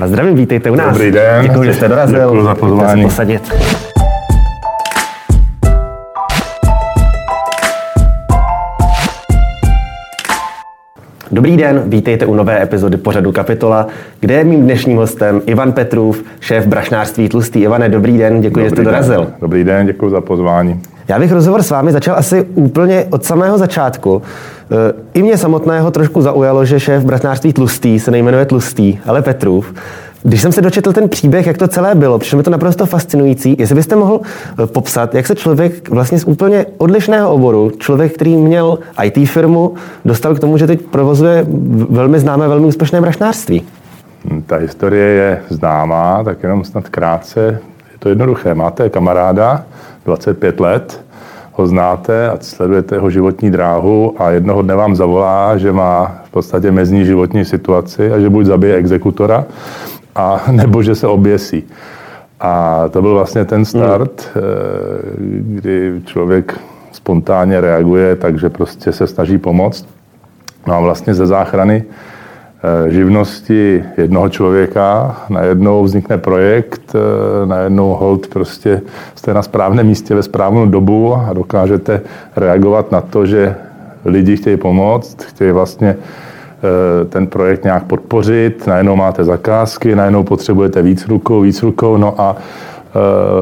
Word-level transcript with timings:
Vás 0.00 0.10
zdravím, 0.10 0.34
vítejte 0.34 0.70
u 0.70 0.74
nás. 0.74 0.92
Dobrý 0.92 1.10
den. 1.10 1.42
Děkuji, 1.42 1.62
že 1.64 1.74
jste 1.74 1.88
dorazil. 1.88 2.20
Děkuji 2.20 2.42
za 2.42 2.54
pozvání. 2.54 3.02
posadit. 3.02 3.54
Dobrý 11.40 11.56
den, 11.56 11.82
vítejte 11.86 12.26
u 12.26 12.34
nové 12.34 12.62
epizody 12.62 12.96
pořadu 12.96 13.32
Kapitola, 13.32 13.86
kde 14.20 14.34
je 14.34 14.44
mým 14.44 14.62
dnešním 14.62 14.96
hostem 14.96 15.42
Ivan 15.46 15.72
Petrův, 15.72 16.24
šéf 16.40 16.66
brašnářství 16.66 17.28
Tlustý. 17.28 17.60
Ivane, 17.60 17.88
dobrý 17.88 18.18
den, 18.18 18.40
děkuji, 18.40 18.54
Dobrý 18.54 18.64
že 18.64 18.68
jste 18.70 18.76
den. 18.76 18.84
dorazil. 18.84 19.26
Dobrý 19.40 19.64
den, 19.64 19.86
děkuji 19.86 20.10
za 20.10 20.20
pozvání. 20.20 20.80
Já 21.08 21.18
bych 21.18 21.32
rozhovor 21.32 21.62
s 21.62 21.70
vámi 21.70 21.92
začal 21.92 22.16
asi 22.16 22.46
úplně 22.54 23.06
od 23.10 23.24
samého 23.24 23.58
začátku. 23.58 24.22
E, 24.70 24.92
I 25.14 25.22
mě 25.22 25.38
samotného 25.38 25.90
trošku 25.90 26.22
zaujalo, 26.22 26.64
že 26.64 26.80
šéf 26.80 27.04
brašnářství 27.04 27.52
Tlustý 27.52 28.00
se 28.00 28.10
nejmenuje 28.10 28.44
Tlustý, 28.44 28.98
ale 29.06 29.22
Petrův. 29.22 29.74
Když 30.22 30.42
jsem 30.42 30.52
se 30.52 30.62
dočetl 30.62 30.92
ten 30.92 31.08
příběh, 31.08 31.46
jak 31.46 31.58
to 31.58 31.68
celé 31.68 31.94
bylo, 31.94 32.18
přišlo 32.18 32.36
mi 32.36 32.42
to 32.42 32.50
naprosto 32.50 32.86
fascinující. 32.86 33.56
Jestli 33.58 33.74
byste 33.74 33.96
mohl 33.96 34.20
e, 34.62 34.66
popsat, 34.66 35.14
jak 35.14 35.26
se 35.26 35.34
člověk 35.34 35.88
vlastně 35.88 36.18
z 36.18 36.24
úplně 36.24 36.66
odlišného 36.78 37.30
oboru, 37.30 37.70
člověk, 37.78 38.14
který 38.14 38.36
měl 38.36 38.78
IT 39.04 39.28
firmu, 39.28 39.74
dostal 40.04 40.34
k 40.34 40.40
tomu, 40.40 40.58
že 40.58 40.66
teď 40.66 40.80
provozuje 40.80 41.46
velmi 41.90 42.20
známé, 42.20 42.48
velmi 42.48 42.66
úspěšné 42.66 43.00
brašnářství. 43.00 43.62
Hm, 44.24 44.42
Ta 44.46 44.56
historie 44.56 45.06
je 45.06 45.42
známá, 45.48 46.24
tak 46.24 46.42
jenom 46.42 46.64
snad 46.64 46.88
krátce. 46.88 47.40
Je 47.92 47.98
to 47.98 48.08
jednoduché. 48.08 48.54
Máte 48.54 48.90
kamaráda, 48.90 49.64
25 50.04 50.60
let, 50.60 51.00
ho 51.52 51.66
znáte 51.66 52.30
a 52.30 52.38
sledujete 52.40 52.94
jeho 52.94 53.10
životní 53.10 53.50
dráhu 53.50 54.14
a 54.18 54.30
jednoho 54.30 54.62
dne 54.62 54.74
vám 54.74 54.96
zavolá, 54.96 55.56
že 55.56 55.72
má 55.72 56.20
v 56.24 56.30
podstatě 56.30 56.70
mezní 56.70 57.04
životní 57.04 57.44
situaci 57.44 58.12
a 58.12 58.20
že 58.20 58.30
buď 58.30 58.46
zabije 58.46 58.74
exekutora, 58.74 59.44
a 60.14 60.42
nebo 60.50 60.82
že 60.82 60.94
se 60.94 61.06
oběsí. 61.06 61.64
A 62.40 62.84
to 62.90 63.02
byl 63.02 63.14
vlastně 63.14 63.44
ten 63.44 63.64
start, 63.64 64.28
eh, 64.28 64.40
kdy 65.40 66.02
člověk 66.04 66.60
spontánně 66.92 67.60
reaguje, 67.60 68.16
takže 68.16 68.48
prostě 68.48 68.92
se 68.92 69.06
snaží 69.06 69.38
pomoct. 69.38 69.88
No 70.66 70.74
a 70.74 70.80
vlastně 70.80 71.14
ze 71.14 71.26
záchrany 71.26 71.84
eh, 71.84 72.90
živnosti 72.92 73.84
jednoho 73.96 74.28
člověka, 74.28 75.16
najednou 75.28 75.84
vznikne 75.84 76.18
projekt, 76.18 76.94
eh, 76.94 77.46
najednou 77.46 77.94
hold 77.94 78.26
prostě 78.26 78.82
jste 79.14 79.34
na 79.34 79.42
správném 79.42 79.86
místě 79.86 80.14
ve 80.14 80.22
správnou 80.22 80.66
dobu 80.66 81.14
a 81.14 81.32
dokážete 81.32 82.00
reagovat 82.36 82.92
na 82.92 83.00
to, 83.00 83.26
že 83.26 83.54
lidi 84.04 84.36
chtějí 84.36 84.56
pomoct, 84.56 85.22
chtějí 85.22 85.52
vlastně 85.52 85.96
ten 87.08 87.26
projekt 87.26 87.64
nějak 87.64 87.84
podpořit, 87.84 88.66
najednou 88.66 88.96
máte 88.96 89.24
zakázky, 89.24 89.96
najednou 89.96 90.24
potřebujete 90.24 90.82
víc 90.82 91.08
rukou, 91.08 91.40
víc 91.40 91.62
rukou, 91.62 91.96
no 91.96 92.20
a 92.20 92.36
eh, 92.36 92.92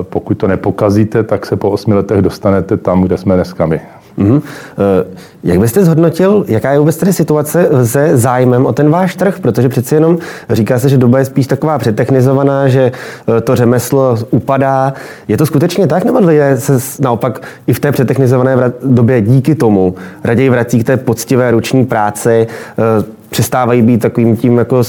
pokud 0.03 0.35
to 0.35 0.49
nepokazíte, 0.49 1.23
tak 1.23 1.47
se 1.47 1.57
po 1.57 1.71
osmi 1.71 1.95
letech 1.95 2.23
dostanete 2.23 2.77
tam, 2.77 3.03
kde 3.03 3.19
jsme 3.19 3.35
dneska 3.35 3.67
my. 3.67 3.81
Mhm. 4.19 4.43
Eh, 4.79 5.29
Jak 5.45 5.59
byste 5.59 5.85
zhodnotil, 5.85 6.45
jaká 6.49 6.73
je 6.73 6.79
vůbec 6.79 6.97
tedy 6.97 7.13
situace 7.13 7.69
se 7.85 8.17
zájmem 8.17 8.67
o 8.67 8.73
ten 8.73 8.91
váš 8.91 9.17
trh? 9.17 9.39
Protože 9.41 9.69
přeci 9.69 9.95
jenom 9.95 10.19
říká 10.51 10.79
se, 10.79 10.89
že 10.89 10.97
doba 10.97 11.19
je 11.19 11.25
spíš 11.25 11.47
taková 11.47 11.79
přetechnizovaná, 11.79 12.69
že 12.69 12.93
eh, 12.93 13.41
to 13.41 13.57
řemeslo 13.57 14.19
upadá. 14.31 14.93
Je 15.29 15.37
to 15.37 15.47
skutečně 15.47 15.87
tak, 15.87 16.05
nebo 16.05 16.19
lidé 16.19 16.57
se 16.57 16.79
naopak 17.01 17.43
i 17.67 17.73
v 17.73 17.81
té 17.81 17.93
přetechnizované 17.93 18.73
době 18.83 19.21
díky 19.21 19.55
tomu 19.55 19.95
raději 20.25 20.51
vrací 20.51 20.79
k 20.79 20.87
té 20.87 20.97
poctivé 20.97 21.51
ruční 21.51 21.87
práci, 21.87 22.47
eh, 22.47 23.05
přestávají 23.31 23.83
být 23.83 23.99
takovým 23.99 24.37
tím 24.37 24.59
jako 24.59 24.83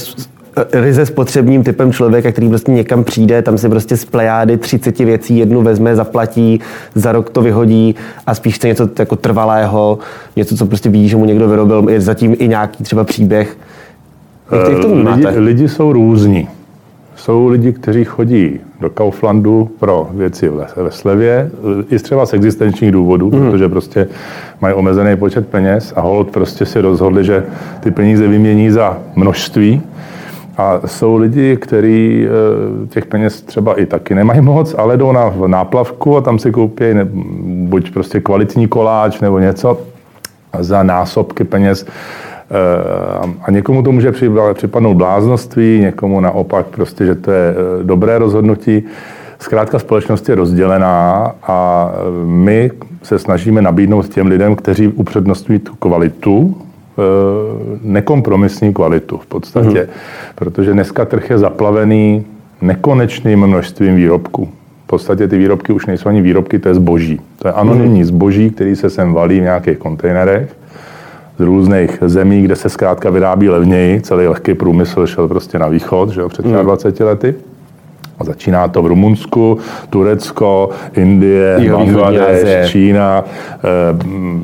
ryze 0.72 1.06
spotřebním 1.06 1.64
typem 1.64 1.92
člověka, 1.92 2.32
který 2.32 2.48
prostě 2.48 2.72
někam 2.72 3.04
přijde, 3.04 3.42
tam 3.42 3.58
si 3.58 3.68
prostě 3.68 3.96
z 3.96 4.04
plejády 4.04 4.56
30 4.56 4.98
věcí 4.98 5.38
jednu 5.38 5.62
vezme, 5.62 5.96
zaplatí, 5.96 6.60
za 6.94 7.12
rok 7.12 7.30
to 7.30 7.42
vyhodí 7.42 7.94
a 8.26 8.34
spíš 8.34 8.54
chce 8.54 8.68
něco 8.68 8.88
jako 8.98 9.16
trvalého, 9.16 9.98
něco, 10.36 10.56
co 10.56 10.66
prostě 10.66 10.88
ví, 10.88 11.08
že 11.08 11.16
mu 11.16 11.24
někdo 11.24 11.48
vyrobil, 11.48 11.86
je 11.90 12.00
zatím 12.00 12.36
i 12.38 12.48
nějaký 12.48 12.84
třeba 12.84 13.04
příběh. 13.04 13.56
Jak 14.52 14.64
to, 14.64 14.70
jak 14.70 14.80
to 14.80 14.86
lidi, 14.86 14.94
vnímáte? 14.94 15.38
lidi 15.38 15.68
jsou 15.68 15.92
různí. 15.92 16.48
Jsou 17.16 17.48
lidi, 17.48 17.72
kteří 17.72 18.04
chodí 18.04 18.60
do 18.80 18.90
Kauflandu 18.90 19.70
pro 19.78 20.08
věci 20.12 20.48
ve 20.76 20.90
slevě, 20.90 21.50
i 21.90 21.98
třeba 21.98 22.26
z 22.26 22.32
existenčních 22.32 22.92
důvodů, 22.92 23.30
mm. 23.30 23.50
protože 23.50 23.68
prostě 23.68 24.08
mají 24.60 24.74
omezený 24.74 25.16
počet 25.16 25.48
peněz 25.48 25.92
a 25.96 26.00
hold 26.00 26.30
prostě 26.30 26.66
si 26.66 26.80
rozhodli, 26.80 27.24
že 27.24 27.44
ty 27.80 27.90
peníze 27.90 28.28
vymění 28.28 28.70
za 28.70 28.98
množství. 29.16 29.82
A 30.60 30.80
jsou 30.86 31.16
lidi, 31.16 31.56
kteří 31.56 32.26
eh, 32.26 32.86
těch 32.86 33.06
peněz 33.06 33.42
třeba 33.42 33.80
i 33.80 33.86
taky 33.86 34.14
nemají 34.14 34.40
moc, 34.40 34.74
ale 34.78 34.96
jdou 34.96 35.12
na 35.12 35.32
náplavku 35.46 36.16
a 36.16 36.20
tam 36.20 36.38
si 36.38 36.50
koupí 36.50 36.94
ne, 36.94 37.08
buď 37.68 37.92
prostě 37.92 38.20
kvalitní 38.20 38.68
koláč 38.68 39.20
nebo 39.20 39.38
něco 39.38 39.78
za 40.58 40.82
násobky 40.82 41.44
peněz. 41.44 41.86
Eh, 41.86 43.28
A 43.42 43.50
někomu 43.50 43.82
to 43.82 43.92
může 43.92 44.12
připadnout 44.52 44.96
bláznoství, 44.96 45.80
někomu 45.80 46.20
naopak 46.20 46.66
prostě, 46.66 47.06
že 47.06 47.14
to 47.14 47.30
je 47.30 47.50
eh, 47.50 47.84
dobré 47.84 48.18
rozhodnutí. 48.18 48.82
Zkrátka 49.38 49.78
společnost 49.78 50.28
je 50.28 50.34
rozdělená 50.34 51.32
a 51.42 51.90
my 52.24 52.70
se 53.02 53.18
snažíme 53.18 53.62
nabídnout 53.62 54.08
těm 54.08 54.26
lidem, 54.26 54.56
kteří 54.56 54.88
upřednostňují 54.88 55.58
tu 55.58 55.74
kvalitu, 55.74 56.56
nekompromisní 57.82 58.74
kvalitu 58.74 59.18
v 59.18 59.26
podstatě. 59.26 59.88
Protože 60.34 60.72
dneska 60.72 61.04
trh 61.04 61.30
je 61.30 61.38
zaplavený 61.38 62.24
nekonečným 62.62 63.46
množstvím 63.46 63.96
výrobků. 63.96 64.48
V 64.84 64.86
podstatě 64.86 65.28
ty 65.28 65.38
výrobky 65.38 65.72
už 65.72 65.86
nejsou 65.86 66.08
ani 66.08 66.22
výrobky, 66.22 66.58
to 66.58 66.68
je 66.68 66.74
zboží. 66.74 67.20
To 67.38 67.48
je 67.48 67.52
anonymní 67.52 68.04
zboží, 68.04 68.50
který 68.50 68.76
se 68.76 68.90
sem 68.90 69.12
valí 69.12 69.40
v 69.40 69.42
nějakých 69.42 69.78
kontejnerech 69.78 70.56
z 71.38 71.42
různých 71.42 71.98
zemí, 72.06 72.42
kde 72.42 72.56
se 72.56 72.68
zkrátka 72.68 73.10
vyrábí 73.10 73.48
levněji. 73.48 74.00
Celý 74.00 74.26
lehký 74.26 74.54
průmysl 74.54 75.06
šel 75.06 75.28
prostě 75.28 75.58
na 75.58 75.68
východ, 75.68 76.10
že 76.10 76.20
jo, 76.20 76.28
před 76.28 76.46
20 76.46 77.00
lety. 77.00 77.34
A 78.20 78.24
začíná 78.24 78.68
to 78.68 78.82
v 78.82 78.86
Rumunsku, 78.86 79.58
Turecko, 79.90 80.70
Indie, 80.96 81.56
Bangladeš. 81.72 82.70
Čína, 82.70 83.24
eh, 83.24 83.66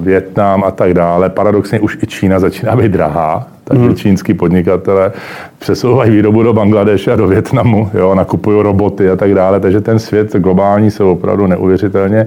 Větnam 0.01 0.65
a 0.65 0.71
tak 0.71 0.95
dále. 0.95 1.29
Paradoxně 1.31 1.81
už 1.81 1.99
i 2.03 2.07
Čína 2.07 2.41
začíná 2.41 2.77
být 2.77 2.93
drahá, 2.93 3.47
takže 3.65 3.85
Mhm. 3.85 3.95
čínský 3.97 4.35
podnikatele 4.35 5.13
přesouvají 5.59 6.11
výrobu 6.11 6.43
do 6.43 6.53
Bangladeše 6.53 7.13
a 7.13 7.17
do 7.17 7.27
Větnamu, 7.27 7.91
jo, 7.95 8.15
nakupují 8.15 8.63
roboty 8.63 9.11
a 9.11 9.17
tak 9.17 9.35
dále. 9.35 9.61
Takže 9.61 9.81
ten 9.81 9.99
svět 9.99 10.37
globální 10.37 10.91
se 10.91 11.05
opravdu 11.05 11.47
neuvěřitelně 11.47 12.27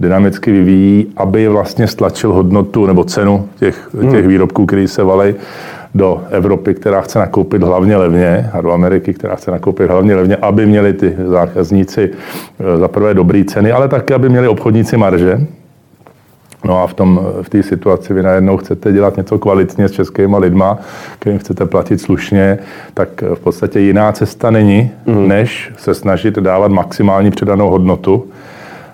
dynamicky 0.00 0.52
vyvíjí, 0.52 1.06
aby 1.16 1.48
vlastně 1.48 1.86
stlačil 1.86 2.32
hodnotu 2.32 2.86
nebo 2.86 3.04
cenu 3.04 3.48
těch, 3.58 3.88
Mhm. 3.94 4.10
těch 4.10 4.26
výrobků, 4.26 4.66
které 4.66 4.88
se 4.88 5.02
valí 5.02 5.34
do 5.94 6.22
Evropy, 6.30 6.74
která 6.74 7.00
chce 7.00 7.18
nakoupit 7.18 7.62
hlavně 7.62 7.96
levně, 7.96 8.50
a 8.52 8.60
do 8.60 8.72
Ameriky, 8.72 9.14
která 9.14 9.36
chce 9.36 9.50
nakoupit 9.50 9.90
hlavně 9.90 10.14
levně, 10.14 10.36
aby 10.36 10.66
měli 10.66 10.92
ty 10.92 11.16
zákazníci 11.26 12.10
eh, 12.10 12.78
za 12.78 12.88
prvé 12.88 13.14
dobré 13.14 13.44
ceny, 13.44 13.72
ale 13.72 13.88
také, 13.88 14.14
aby 14.14 14.28
měli 14.28 14.48
obchodníci 14.48 14.96
marže. 14.96 15.40
No 16.64 16.82
a 16.82 16.86
v 16.86 16.94
tom 16.94 17.20
v 17.42 17.48
té 17.48 17.62
situaci 17.62 18.14
vy 18.14 18.22
najednou 18.22 18.56
chcete 18.56 18.92
dělat 18.92 19.16
něco 19.16 19.38
kvalitně 19.38 19.88
s 19.88 19.92
českýma 19.92 20.38
lidma, 20.38 20.78
kterým 21.18 21.38
chcete 21.38 21.66
platit 21.66 22.00
slušně, 22.00 22.58
tak 22.94 23.22
v 23.34 23.40
podstatě 23.40 23.80
jiná 23.80 24.12
cesta 24.12 24.50
není, 24.50 24.90
mm. 25.06 25.28
než 25.28 25.72
se 25.76 25.94
snažit 25.94 26.34
dávat 26.34 26.70
maximální 26.70 27.30
přidanou 27.30 27.70
hodnotu, 27.70 28.26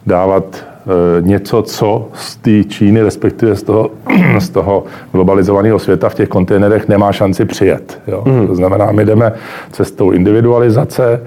dávat 0.07 0.45
eh, 0.57 0.74
něco, 1.21 1.63
co 1.63 2.09
z 2.15 2.37
té 2.37 2.65
Číny, 2.65 3.03
respektive 3.03 3.57
z 3.57 3.63
toho, 3.63 3.91
z 4.39 4.49
toho 4.49 4.85
globalizovaného 5.13 5.79
světa 5.79 6.09
v 6.09 6.15
těch 6.15 6.29
kontejnerech 6.29 6.89
nemá 6.89 7.13
šanci 7.13 7.45
přijet. 7.45 8.01
Jo? 8.07 8.23
Mm. 8.27 8.47
To 8.47 8.55
znamená, 8.55 8.93
my 8.93 9.05
jdeme 9.05 9.33
cestou 9.73 10.11
individualizace, 10.11 11.21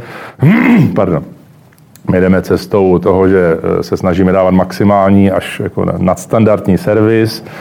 pardon, 0.96 1.24
my 2.12 2.22
jdeme 2.22 2.42
cestou 2.42 3.00
toho, 3.00 3.30
že 3.30 3.58
eh, 3.80 3.84
se 3.84 3.98
snažíme 3.98 4.32
dávat 4.32 4.52
maximální 4.52 5.32
až 5.32 5.60
jako 5.60 5.86
nadstandardní 5.98 6.78
servis, 6.78 7.44
eh, 7.46 7.52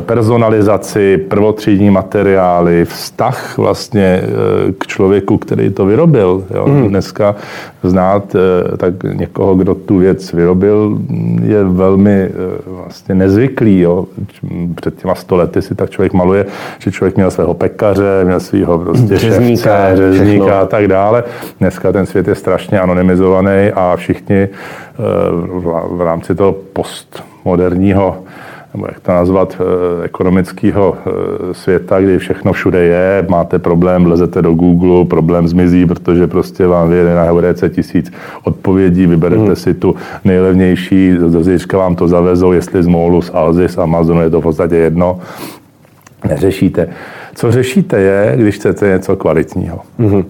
personalizaci, 0.00 1.16
prvotřídní 1.16 1.90
materiály, 1.90 2.84
vztah 2.84 3.58
vlastně 3.58 4.22
eh, 4.22 4.72
k 4.78 4.86
člověku, 4.86 5.38
který 5.38 5.70
to 5.70 5.86
vyrobil. 5.86 6.44
Jo. 6.54 6.64
Hmm. 6.64 6.88
Dneska 6.88 7.34
znát 7.82 8.34
eh, 8.34 8.76
tak 8.76 9.02
někoho, 9.02 9.54
kdo 9.54 9.74
tu 9.74 9.98
věc 9.98 10.32
vyrobil, 10.32 10.98
je 11.42 11.64
velmi 11.64 12.12
eh, 12.12 12.30
vlastně 12.66 13.14
nezvyklý. 13.14 13.80
Jo. 13.80 14.06
Před 14.74 15.00
těma 15.00 15.14
sto 15.14 15.36
lety 15.36 15.62
si 15.62 15.74
tak 15.74 15.90
člověk 15.90 16.12
maluje, 16.12 16.46
že 16.78 16.92
člověk 16.92 17.16
měl 17.16 17.30
svého 17.30 17.54
pekaře, 17.54 18.24
měl 18.24 18.40
svého 18.40 18.78
prostě 18.78 19.16
Řezníka, 19.16 19.88
ševce, 19.88 19.96
řezníka 19.96 20.60
a 20.60 20.66
tak 20.66 20.88
dále. 20.88 21.24
Dneska 21.60 21.92
ten 21.92 22.06
svět 22.06 22.28
je 22.28 22.34
strašně 22.34 22.80
anonymizovaný 22.80 23.70
a 23.74 23.96
všichni 23.96 24.42
eh, 24.42 24.48
v 25.90 26.00
rámci 26.04 26.34
toho 26.34 26.52
postmoderního 26.72 28.16
nebo 28.74 28.86
jak 28.86 29.00
to 29.00 29.12
nazvat, 29.12 29.56
eh, 29.60 30.04
ekonomického 30.04 30.96
eh, 30.96 31.54
světa, 31.54 32.00
kdy 32.00 32.18
všechno 32.18 32.52
všude 32.52 32.84
je, 32.84 33.26
máte 33.28 33.58
problém, 33.58 34.06
lezete 34.06 34.42
do 34.42 34.52
Google, 34.52 35.04
problém 35.04 35.48
zmizí, 35.48 35.86
protože 35.86 36.26
prostě 36.26 36.66
vám 36.66 36.88
vyjede 36.88 37.14
na 37.14 37.22
Heuréce 37.22 37.68
tisíc 37.68 38.12
odpovědí, 38.44 39.06
vyberete 39.06 39.42
hmm. 39.42 39.56
si 39.56 39.74
tu 39.74 39.94
nejlevnější, 40.24 41.16
z 41.26 41.44
zítřka 41.44 41.78
vám 41.78 41.96
to 41.96 42.08
zavezou, 42.08 42.52
jestli 42.52 42.82
z 42.82 42.86
Molu, 42.86 43.22
z 43.22 43.30
Alzy, 43.34 43.68
z 43.68 43.78
Amazonu, 43.78 44.20
je 44.20 44.30
to 44.30 44.40
v 44.40 44.42
podstatě 44.42 44.76
jedno, 44.76 45.18
neřešíte. 46.28 46.88
Co 47.34 47.52
řešíte 47.52 48.00
je, 48.00 48.32
když 48.36 48.54
chcete 48.54 48.88
něco 48.88 49.16
kvalitního. 49.16 49.80
Hmm. 49.98 50.24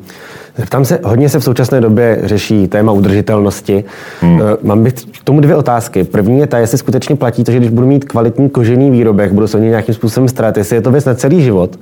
Zeptám 0.57 0.85
se, 0.85 0.99
hodně 1.05 1.29
se 1.29 1.39
v 1.39 1.45
současné 1.45 1.81
době 1.81 2.21
řeší 2.25 2.69
téma 2.69 2.93
udržitelnosti. 2.93 3.85
Hmm. 4.21 4.41
Eh, 4.41 4.57
mám 4.63 4.83
bych 4.83 4.93
k 4.93 5.25
tomu 5.25 5.41
dvě 5.41 5.57
otázky. 5.57 6.05
První 6.05 6.39
je 6.39 6.47
ta, 6.47 6.59
jestli 6.59 6.79
skutečně 6.79 7.17
platí 7.17 7.45
to, 7.45 7.53
že 7.53 7.59
když 7.59 7.71
budu 7.71 7.87
mít 7.87 8.05
kvalitní 8.05 8.51
kožený 8.51 8.91
výrobek, 8.91 9.33
budu 9.33 9.47
se 9.47 9.61
nějakým 9.61 9.95
způsobem 9.95 10.29
starat, 10.29 10.57
jestli 10.57 10.77
je 10.77 10.83
to 10.83 10.91
věc 10.91 11.05
na 11.05 11.15
celý 11.15 11.43
život. 11.43 11.79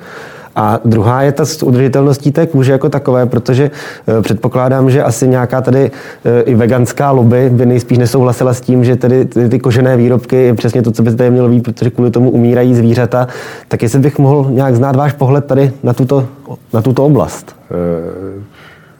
A 0.56 0.80
druhá 0.84 1.22
je 1.22 1.32
ta 1.32 1.44
s 1.44 1.62
udržitelností 1.62 2.32
té 2.32 2.46
kůže 2.46 2.72
jako 2.72 2.88
takové, 2.88 3.26
protože 3.26 3.70
eh, 4.18 4.22
předpokládám, 4.22 4.90
že 4.90 5.02
asi 5.02 5.28
nějaká 5.28 5.60
tady 5.60 5.90
eh, 6.24 6.40
i 6.40 6.54
veganská 6.54 7.10
lobby 7.10 7.50
by 7.50 7.66
nejspíš 7.66 7.98
nesouhlasila 7.98 8.54
s 8.54 8.60
tím, 8.60 8.84
že 8.84 8.96
tedy 8.96 9.24
ty, 9.24 9.48
ty 9.48 9.58
kožené 9.58 9.96
výrobky 9.96 10.36
je 10.36 10.54
přesně 10.54 10.82
to, 10.82 10.92
co 10.92 11.02
by 11.02 11.14
tady 11.14 11.30
mělo 11.30 11.48
být, 11.48 11.64
protože 11.64 11.90
kvůli 11.90 12.10
tomu 12.10 12.30
umírají 12.30 12.74
zvířata. 12.74 13.28
Tak 13.68 13.82
jestli 13.82 13.98
bych 13.98 14.18
mohl 14.18 14.50
nějak 14.50 14.74
znát 14.74 14.96
váš 14.96 15.12
pohled 15.12 15.44
tady 15.44 15.72
na 15.82 15.92
tuto, 15.92 16.26
na 16.72 16.82
tuto 16.82 17.04
oblast. 17.04 17.56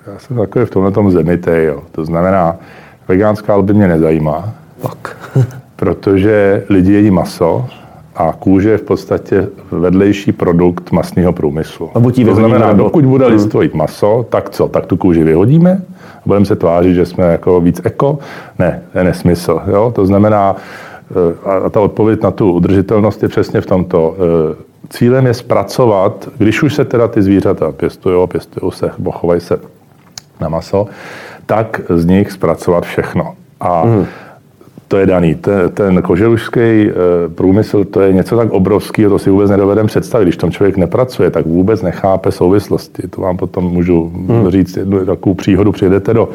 Já 0.06 0.18
jsem 0.18 0.36
takový 0.36 0.64
v 0.64 0.70
tomhle 0.70 0.90
tom 0.92 1.10
zemitej, 1.10 1.64
jo. 1.64 1.82
To 1.92 2.04
znamená, 2.04 2.56
vegánská 3.08 3.56
lobby 3.56 3.74
mě 3.74 3.88
nezajímá. 3.88 4.54
Tak. 4.82 5.16
protože 5.76 6.64
lidi 6.68 6.92
jedí 6.92 7.10
maso 7.10 7.66
a 8.16 8.32
kůže 8.38 8.70
je 8.70 8.78
v 8.78 8.82
podstatě 8.82 9.48
vedlejší 9.70 10.32
produkt 10.32 10.92
masného 10.92 11.32
průmyslu. 11.32 11.90
A 11.94 12.00
to 12.24 12.34
znamená, 12.34 12.66
nebo... 12.66 12.82
dokud 12.82 13.04
bude 13.04 13.24
hmm. 13.24 13.34
listovit 13.34 13.74
maso, 13.74 14.26
tak 14.28 14.50
co? 14.50 14.68
Tak 14.68 14.86
tu 14.86 14.96
kůži 14.96 15.24
vyhodíme? 15.24 15.82
Budeme 16.26 16.46
se 16.46 16.56
tvářit, 16.56 16.94
že 16.94 17.06
jsme 17.06 17.24
jako 17.24 17.60
víc 17.60 17.80
eko? 17.84 18.18
Ne, 18.58 18.82
to 18.92 18.98
je 18.98 19.04
nesmysl. 19.04 19.60
Jo? 19.66 19.92
To 19.96 20.06
znamená, 20.06 20.56
eh, 21.10 21.64
a 21.66 21.70
ta 21.70 21.80
odpověď 21.80 22.22
na 22.22 22.30
tu 22.30 22.52
udržitelnost 22.52 23.22
je 23.22 23.28
přesně 23.28 23.60
v 23.60 23.66
tomto. 23.66 24.16
Eh, 24.18 24.56
cílem 24.88 25.26
je 25.26 25.34
zpracovat, 25.34 26.28
když 26.38 26.62
už 26.62 26.74
se 26.74 26.84
teda 26.84 27.08
ty 27.08 27.22
zvířata 27.22 27.72
pěstují, 27.72 28.28
pěstují 28.28 28.72
se, 28.72 28.90
bochovají 28.98 29.40
se 29.40 29.60
na 30.40 30.48
maso, 30.48 30.86
tak 31.46 31.80
z 31.88 32.04
nich 32.04 32.32
zpracovat 32.32 32.84
všechno. 32.84 33.34
A 33.60 33.84
mm. 33.84 34.06
to 34.88 34.96
je 34.96 35.06
daný. 35.06 35.34
Ten, 35.34 35.70
ten 35.70 36.02
koželušský 36.02 36.60
eh, 36.60 36.92
průmysl, 37.34 37.84
to 37.84 38.00
je 38.00 38.12
něco 38.12 38.36
tak 38.36 38.50
obrovského, 38.50 39.10
to 39.10 39.18
si 39.18 39.30
vůbec 39.30 39.50
nedovedem 39.50 39.86
představit. 39.86 40.24
Když 40.24 40.36
tam 40.36 40.50
člověk 40.50 40.76
nepracuje, 40.76 41.30
tak 41.30 41.46
vůbec 41.46 41.82
nechápe 41.82 42.32
souvislosti. 42.32 43.08
To 43.08 43.20
vám 43.20 43.36
potom 43.36 43.64
můžu 43.64 44.12
mm. 44.14 44.50
říct 44.50 44.76
jednu 44.76 45.06
takovou 45.06 45.34
příhodu. 45.34 45.72
Přijedete 45.72 46.14
do, 46.14 46.28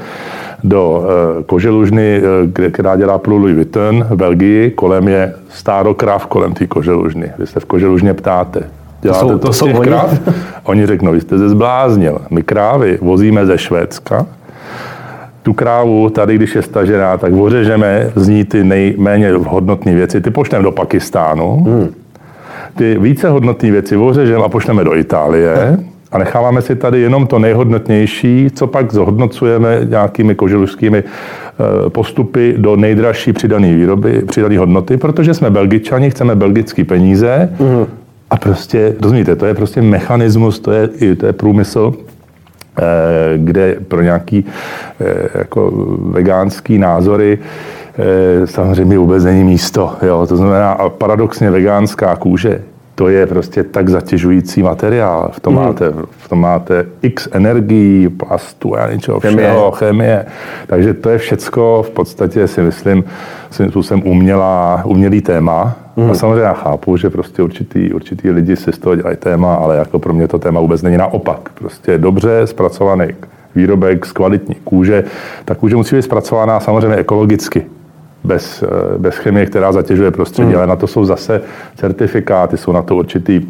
do 0.64 1.04
eh, 1.04 1.44
koželužny, 1.44 2.22
eh, 2.60 2.70
která 2.70 2.96
dělá 2.96 3.18
pro 3.18 3.38
Louis 3.38 3.56
Vuitton 3.56 4.04
v 4.04 4.16
Belgii, 4.16 4.72
kolem 4.72 5.08
je 5.08 5.34
stárokrav 5.50 6.26
kolem 6.26 6.54
té 6.54 6.68
koželužny. 6.68 7.32
Vy 7.38 7.48
se 7.48 7.60
v 7.60 7.66
koželužně 7.66 8.14
ptáte, 8.14 8.64
děláte 9.06 9.26
to, 9.26 9.30
jsou, 9.30 9.38
to, 9.38 9.54
jsou 9.54 9.66
oni? 9.66 9.88
Kráv? 9.88 10.20
Oni 10.64 10.86
řeknou, 10.86 11.12
vy 11.12 11.22
jste 11.22 11.38
se 11.38 11.50
zbláznil. 11.50 12.22
My 12.30 12.44
krávy 12.44 12.98
vozíme 13.02 13.46
ze 13.46 13.58
Švédska, 13.58 14.26
tu 15.44 15.54
krávu 15.54 16.10
tady, 16.10 16.36
když 16.36 16.56
je 16.56 16.62
stažená, 16.62 17.18
tak 17.18 17.34
ořežeme 17.34 18.12
z 18.16 18.28
ní 18.28 18.44
ty 18.44 18.64
nejméně 18.64 19.32
hodnotné 19.32 19.96
věci, 19.96 20.22
ty 20.22 20.32
pošleme 20.32 20.64
do 20.64 20.72
Pakistánu, 20.72 21.64
hmm. 21.68 21.94
ty 22.78 22.98
více 23.00 23.30
hodnotné 23.30 23.72
věci 23.72 23.98
ořežeme 23.98 24.44
a 24.44 24.50
pošleme 24.50 24.84
do 24.84 24.96
Itálie 24.96 25.78
a 26.12 26.18
necháváme 26.18 26.62
si 26.62 26.76
tady 26.76 27.02
jenom 27.02 27.28
to 27.28 27.40
nejhodnotnější, 27.40 28.48
co 28.56 28.68
pak 28.68 28.94
zhodnocujeme 28.94 29.82
nějakými 29.90 30.36
koželuskými 30.36 31.04
eh, 31.04 31.90
postupy 31.90 32.56
do 32.58 32.76
nejdražší 32.76 33.34
přidané 33.34 33.76
výroby, 33.76 34.22
přidané 34.28 34.58
hodnoty, 34.60 34.98
protože 34.98 35.34
jsme 35.34 35.50
belgičani, 35.50 36.10
chceme 36.10 36.36
belgické 36.36 36.84
peníze, 36.84 37.50
hmm 37.60 37.86
a 38.36 38.38
prostě, 38.38 38.96
rozumíte, 39.02 39.36
to 39.36 39.46
je 39.46 39.54
prostě 39.54 39.82
mechanismus, 39.82 40.60
to 40.60 40.72
je, 40.72 41.16
to 41.16 41.26
je 41.26 41.34
průmysl, 41.34 41.94
eh, 41.94 42.84
kde 43.38 43.76
pro 43.88 44.02
nějaký 44.02 44.46
eh, 45.00 45.30
jako 45.38 45.72
vegánský 46.00 46.78
názory 46.78 47.40
eh, 47.98 48.48
samozřejmě 48.48 48.98
vůbec 48.98 49.24
není 49.24 49.44
místo. 49.44 49.96
Jo? 50.02 50.28
To 50.28 50.38
znamená, 50.38 50.72
a 50.72 50.90
paradoxně 50.90 51.52
vegánská 51.52 52.16
kůže 52.16 52.62
to 52.96 53.08
je 53.08 53.28
prostě 53.28 53.64
tak 53.64 53.90
zatěžující 53.90 54.64
materiál. 54.64 55.30
V 55.32 55.40
tom, 55.40 55.54
mm. 55.54 55.60
máte, 55.60 55.94
v 56.10 56.30
tom 56.30 56.40
máte 56.40 56.86
x 57.02 57.28
energií, 57.32 58.10
plastu 58.10 58.78
a 58.78 58.92
něčeho 58.92 59.20
chemie. 59.20 59.48
všeho, 59.48 59.72
chemie. 59.72 60.26
Takže 60.68 60.94
to 60.94 61.10
je 61.10 61.18
všecko 61.18 61.84
v 61.88 61.90
podstatě 61.90 62.48
si 62.48 62.62
myslím 62.62 63.04
svým 63.52 63.70
způsobem 63.70 64.04
umělá, 64.06 64.82
umělý 64.86 65.22
téma. 65.22 65.85
Mm. 65.96 66.12
A 66.12 66.14
samozřejmě 66.14 66.42
já 66.42 66.54
chápu, 66.54 66.98
že 66.98 67.10
prostě 67.10 67.44
určitý, 67.44 67.94
určitý 67.94 68.32
lidi 68.32 68.56
si 68.56 68.72
z 68.72 68.78
toho 68.78 68.96
dělají 68.96 69.18
téma, 69.18 69.56
ale 69.56 69.78
jako 69.78 70.00
pro 70.00 70.14
mě 70.14 70.28
to 70.28 70.40
téma 70.40 70.60
vůbec 70.60 70.82
není 70.82 70.98
naopak. 70.98 71.50
Prostě 71.54 71.98
dobře 71.98 72.48
zpracovaný 72.48 73.08
výrobek 73.56 74.06
z 74.06 74.12
kvalitní 74.12 74.56
kůže. 74.56 75.04
Ta 75.46 75.56
kůže 75.56 75.76
musí 75.76 75.96
být 75.96 76.02
zpracovaná 76.02 76.60
samozřejmě 76.60 76.96
ekologicky 76.96 77.66
bez, 78.24 78.64
eh, 78.64 78.98
bez 78.98 79.16
chemie, 79.16 79.46
která 79.46 79.72
zatěžuje 79.72 80.12
prostředí, 80.12 80.50
hmm. 80.50 80.58
ale 80.58 80.68
na 80.68 80.76
to 80.76 80.88
jsou 80.88 81.06
zase 81.06 81.42
certifikáty, 81.76 82.58
jsou 82.58 82.72
na 82.72 82.82
to 82.82 82.96
určitý, 82.96 83.42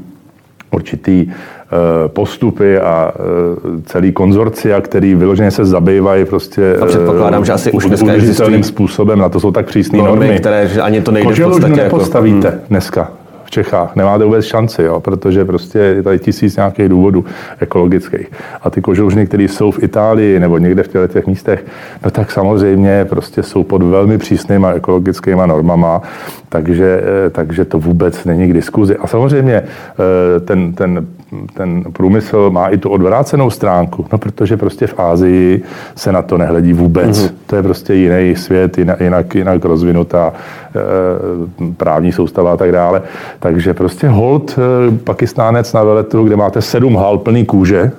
určitý 0.72 1.28
eh, 1.28 2.08
postupy 2.08 2.80
a 2.80 3.12
eh, 3.16 3.82
celý 3.86 4.12
konzorcia, 4.12 4.82
který 4.82 5.16
vyloženě 5.16 5.52
se 5.52 5.66
zabývají 5.66 6.26
prostě 6.26 6.78
a 6.82 6.86
předpokládám, 6.86 7.46
že 7.46 7.54
asi 7.54 7.72
už 7.72 7.86
dneska 7.86 8.14
existují 8.14 8.64
způsobem, 8.64 9.20
na 9.20 9.30
to 9.30 9.40
jsou 9.40 9.52
tak 9.52 9.66
přísné 9.66 9.98
normy, 10.00 10.26
normy, 10.26 10.40
které 10.40 10.68
že 10.68 10.82
ani 10.82 11.02
to 11.02 11.12
nejde 11.12 11.34
v 11.34 11.44
podstatě 11.44 11.74
už 11.74 11.78
nepostavíte 11.78 12.48
jako, 12.48 12.60
dneska 12.70 13.12
v 13.46 13.52
Čechách. 13.52 13.96
Nemáte 13.96 14.26
vůbec 14.26 14.46
šanci, 14.46 14.84
jo, 14.84 15.00
protože 15.00 15.46
prostě 15.46 15.80
je 15.80 16.04
tady 16.04 16.20
tisíc 16.20 16.56
nějakých 16.56 16.90
důvodů 16.90 17.26
ekologických. 17.60 18.32
A 18.62 18.70
ty 18.70 18.82
kožužny, 18.82 19.28
které 19.28 19.44
jsou 19.44 19.72
v 19.72 19.84
Itálii 19.84 20.40
nebo 20.40 20.58
někde 20.58 20.84
v 20.84 20.88
těchto 20.88 21.08
těch 21.08 21.28
místech, 21.28 21.66
no 22.06 22.12
tak 22.12 22.32
samozřejmě 22.32 23.06
prostě 23.06 23.44
jsou 23.44 23.64
pod 23.64 23.84
velmi 23.84 24.18
přísnýma 24.18 24.72
ekologickými 24.72 25.42
normama, 25.46 26.02
takže, 26.50 27.02
eh, 27.04 27.30
takže 27.30 27.66
to 27.66 27.80
vůbec 27.80 28.26
není 28.26 28.48
k 28.48 28.54
diskuzi. 28.54 28.98
A 28.98 29.08
samozřejmě 29.08 29.54
eh, 29.56 30.40
ten, 30.40 30.74
ten 30.74 31.08
ten 31.54 31.84
průmysl 31.94 32.50
má 32.50 32.68
i 32.68 32.78
tu 32.78 32.90
odvrácenou 32.90 33.50
stránku, 33.50 34.06
no 34.12 34.18
protože 34.18 34.58
prostě 34.58 34.88
v 34.88 35.00
Ázii 35.00 35.64
se 35.96 36.12
na 36.12 36.22
to 36.22 36.38
nehledí 36.38 36.74
vůbec. 36.74 37.20
Mm-hmm. 37.20 37.34
To 37.48 37.56
je 37.56 37.64
prostě 37.64 37.94
jiný 37.94 38.36
svět, 38.36 38.78
jinak, 38.78 39.36
jinak, 39.36 39.66
rozvinutá 39.66 40.34
e, 40.34 41.72
právní 41.78 42.12
soustava 42.12 42.54
a 42.54 42.58
tak 42.58 42.72
dále. 42.72 43.02
Takže 43.40 43.74
prostě 43.74 44.08
hold 44.08 44.60
e, 44.60 44.98
pakistánec 44.98 45.74
na 45.74 45.84
veletu, 45.84 46.24
kde 46.24 46.36
máte 46.36 46.62
sedm 46.62 46.96
hal 46.96 47.18
plný 47.18 47.46
kůže, 47.46 47.92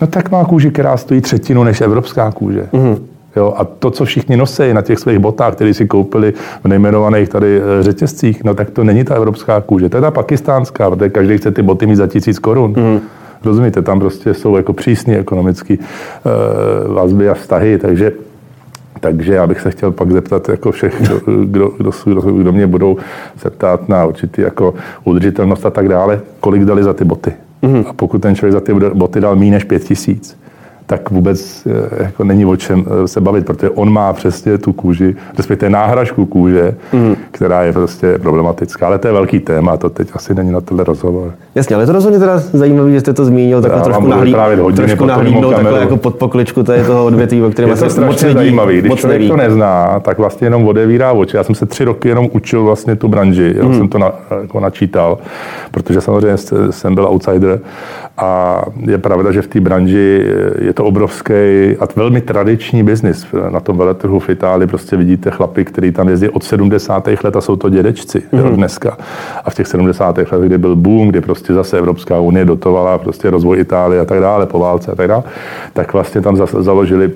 no 0.00 0.06
tak 0.06 0.30
má 0.30 0.44
kůži, 0.44 0.70
která 0.70 0.96
stojí 0.96 1.20
třetinu 1.20 1.64
než 1.64 1.80
evropská 1.80 2.30
kůže. 2.30 2.68
Mm-hmm. 2.72 2.98
Jo, 3.36 3.54
a 3.56 3.64
to, 3.64 3.90
co 3.90 4.04
všichni 4.04 4.36
nosí 4.36 4.72
na 4.72 4.82
těch 4.82 4.98
svých 4.98 5.18
botách, 5.18 5.54
které 5.54 5.74
si 5.74 5.86
koupili 5.86 6.32
v 6.64 6.68
nejmenovaných 6.68 7.28
tady 7.28 7.60
eh, 7.60 7.82
řetězcích, 7.82 8.44
no 8.44 8.54
tak 8.54 8.70
to 8.70 8.84
není 8.84 9.04
ta 9.04 9.14
evropská 9.14 9.60
kůže, 9.60 9.88
to 9.88 9.96
je 9.96 10.00
ta 10.00 10.10
pakistánská, 10.10 10.90
protože 10.90 11.10
každý 11.10 11.38
chce 11.38 11.50
ty 11.50 11.62
boty 11.62 11.86
mít 11.86 11.96
za 11.96 12.06
tisíc 12.06 12.38
korun. 12.38 12.74
Mm. 12.76 13.00
Rozumíte, 13.44 13.82
tam 13.82 14.00
prostě 14.00 14.34
jsou 14.34 14.56
jako 14.56 14.72
přísné 14.72 15.18
ekonomické 15.18 15.76
uh, 15.76 16.94
vazby 16.94 17.28
a 17.28 17.34
vztahy, 17.34 17.78
takže 17.78 18.12
takže 19.00 19.34
já 19.34 19.46
bych 19.46 19.60
se 19.60 19.70
chtěl 19.70 19.92
pak 19.92 20.12
zeptat 20.12 20.48
jako 20.48 20.72
všech, 20.72 20.94
kdo, 21.00 21.20
kdo, 21.44 21.70
kdo, 22.04 22.20
kdo, 22.20 22.52
mě 22.52 22.66
budou 22.66 22.96
se 23.36 23.50
ptát 23.50 23.88
na 23.88 24.04
určitý 24.04 24.42
jako 24.42 24.74
udržitelnost 25.04 25.66
a 25.66 25.70
tak 25.70 25.88
dále, 25.88 26.20
kolik 26.40 26.64
dali 26.64 26.82
za 26.82 26.92
ty 26.92 27.04
boty. 27.04 27.32
Mm. 27.62 27.84
A 27.88 27.92
pokud 27.92 28.22
ten 28.22 28.34
člověk 28.34 28.52
za 28.52 28.60
ty 28.60 28.74
boty 28.74 29.20
dal 29.20 29.36
méně 29.36 29.50
než 29.50 29.64
pět 29.64 29.84
tisíc, 29.84 30.36
tak 30.90 31.10
vůbec 31.10 31.66
eh, 31.66 32.02
jako 32.02 32.24
není 32.24 32.46
o 32.46 32.56
čem 32.56 32.84
eh, 32.86 33.08
se 33.08 33.20
bavit, 33.20 33.46
protože 33.46 33.70
on 33.70 33.92
má 33.92 34.12
přesně 34.12 34.58
tu 34.58 34.72
kůži, 34.72 35.16
respektive 35.36 35.70
náhražku 35.70 36.26
kůže, 36.26 36.74
mm. 36.92 37.16
která 37.30 37.62
je 37.62 37.72
prostě 37.72 38.18
problematická. 38.18 38.86
Ale 38.86 38.98
to 38.98 39.06
je 39.08 39.12
velký 39.12 39.40
téma, 39.40 39.76
to 39.76 39.90
teď 39.90 40.08
asi 40.14 40.34
není 40.34 40.52
na 40.52 40.60
tenhle 40.60 40.84
rozhovor. 40.84 41.32
Jasně, 41.54 41.76
ale 41.76 41.86
to 41.86 41.92
rozhodně 41.92 42.18
teda 42.18 42.38
zajímavé, 42.38 42.90
že 42.90 43.00
jste 43.00 43.12
to 43.12 43.24
zmínil, 43.24 43.62
takhle 43.62 43.82
trošku, 43.82 44.06
nahlí, 44.06 44.34
trošku 44.74 45.04
nahlídnout 45.04 45.54
takhle 45.54 45.80
jako 45.80 45.96
pod 45.96 46.14
pokličku 46.14 46.62
to 46.62 46.72
je 46.72 46.84
toho 46.84 47.04
odvětví, 47.04 47.42
o 47.42 47.50
kterém 47.50 47.70
je 47.70 47.76
to 47.76 47.90
strašně 47.90 48.06
moc 48.06 48.20
zajímavý. 48.20 48.78
Když 48.78 48.90
moc 48.90 49.00
člověk 49.00 49.20
neví. 49.20 49.30
to 49.30 49.36
nezná, 49.36 50.00
tak 50.00 50.18
vlastně 50.18 50.46
jenom 50.46 50.66
odevírá 50.66 51.12
oči. 51.12 51.36
Já 51.36 51.44
jsem 51.44 51.54
se 51.54 51.66
tři 51.66 51.84
roky 51.84 52.08
jenom 52.08 52.28
učil 52.32 52.64
vlastně 52.64 52.96
tu 52.96 53.08
branži, 53.08 53.54
mm. 53.62 53.74
jsem 53.74 53.88
to 53.88 53.98
na, 53.98 54.12
jako 54.40 54.60
načítal, 54.60 55.18
protože 55.70 56.00
samozřejmě 56.00 56.36
jsem 56.70 56.94
byl 56.94 57.06
outsider 57.06 57.60
A 58.20 58.62
je 58.86 58.98
pravda, 58.98 59.32
že 59.32 59.42
v 59.42 59.46
té 59.46 59.60
branži 59.60 60.26
je 60.58 60.72
to 60.72 60.84
obrovský 60.84 61.32
a 61.80 61.88
velmi 61.96 62.20
tradiční 62.20 62.82
biznis. 62.82 63.26
Na 63.50 63.60
tom 63.60 63.78
veletrhu 63.78 64.18
v 64.18 64.28
Itálii 64.28 64.66
prostě 64.66 64.96
vidíte 64.96 65.30
chlapy, 65.30 65.64
kteří 65.64 65.92
tam 65.92 66.08
jezdí 66.08 66.28
od 66.28 66.44
70. 66.44 67.08
let 67.24 67.36
a 67.36 67.40
jsou 67.40 67.56
to 67.56 67.68
dědečci 67.68 68.22
mm-hmm. 68.32 68.54
dneska. 68.54 68.98
A 69.44 69.50
v 69.50 69.54
těch 69.54 69.66
70. 69.66 70.18
letech, 70.18 70.40
kdy 70.46 70.58
byl 70.58 70.76
boom, 70.76 71.08
kdy 71.08 71.20
prostě 71.20 71.54
zase 71.54 71.78
Evropská 71.78 72.20
unie 72.20 72.44
dotovala 72.44 72.98
prostě 72.98 73.30
rozvoj 73.30 73.60
Itálie 73.60 74.00
a 74.00 74.04
tak 74.04 74.20
dále, 74.20 74.46
po 74.46 74.58
válce 74.58 74.92
a 74.92 74.94
tak 74.94 75.08
dále, 75.08 75.22
tak 75.72 75.92
vlastně 75.92 76.20
tam 76.20 76.36
založili 76.58 77.10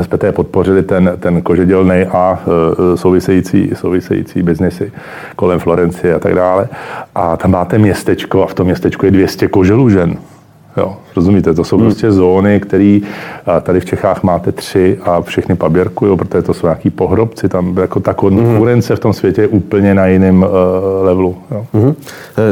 respektive 0.00 0.32
podpořili 0.32 0.82
ten, 0.82 1.12
ten 1.20 1.42
kožedělný 1.42 2.02
a 2.12 2.42
e, 2.42 2.96
související, 2.96 3.70
související 3.74 4.42
biznesy 4.42 4.92
kolem 5.36 5.58
Florencie 5.58 6.14
a 6.14 6.18
tak 6.18 6.34
dále. 6.34 6.68
A 7.14 7.36
tam 7.36 7.50
máte 7.50 7.78
městečko 7.78 8.42
a 8.42 8.46
v 8.46 8.54
tom 8.54 8.66
městečku 8.66 9.06
je 9.06 9.12
200 9.12 9.48
koželužen. 9.48 10.16
Jo, 10.76 10.96
rozumíte, 11.16 11.54
to 11.54 11.64
jsou 11.64 11.76
hmm. 11.76 11.86
prostě 11.86 12.12
zóny, 12.12 12.60
které 12.60 12.98
tady 13.62 13.80
v 13.80 13.84
Čechách 13.84 14.22
máte 14.22 14.52
tři 14.52 14.98
a 15.02 15.20
všechny 15.20 15.54
paběrkují, 15.54 16.16
protože 16.16 16.42
to 16.42 16.54
jsou 16.54 16.66
nějaký 16.66 16.90
pohrobci, 16.90 17.48
tam 17.48 17.76
jako 17.76 18.00
ta 18.00 18.14
konkurence 18.14 18.92
hmm. 18.92 18.96
v 18.96 19.00
tom 19.00 19.12
světě 19.12 19.42
je 19.42 19.48
úplně 19.48 19.94
na 19.94 20.06
jiném 20.06 20.42
uh, 20.42 20.48
levelu. 21.02 21.36
Jo. 21.50 21.66
Hmm. 21.74 21.94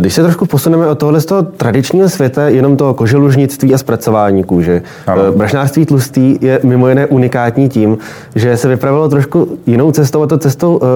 Když 0.00 0.14
se 0.14 0.22
trošku 0.22 0.46
posuneme 0.46 0.86
od 0.86 0.98
tohle 0.98 1.20
z 1.20 1.26
toho 1.26 1.42
tradičního 1.42 2.08
světa, 2.08 2.48
jenom 2.48 2.76
toho 2.76 2.94
koželužnictví 2.94 3.74
a 3.74 3.78
zpracování 3.78 4.44
kůže. 4.44 4.82
Ano. 5.06 5.22
Eh, 5.28 5.36
brašnářství 5.36 5.86
tlustý 5.86 6.38
je 6.40 6.60
mimo 6.64 6.88
jiné 6.88 7.06
unikátní 7.06 7.68
tím, 7.68 7.98
že 8.34 8.56
se 8.56 8.68
vypravilo 8.68 9.08
trošku 9.08 9.58
jinou 9.66 9.92
cestou, 9.92 10.22
a 10.22 10.26
to 10.26 10.38
cestou 10.38 10.76
uh, 10.76 10.88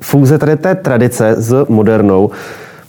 fúze 0.00 0.38
tady 0.38 0.56
té 0.56 0.74
tradice 0.74 1.34
s 1.38 1.66
modernou. 1.68 2.30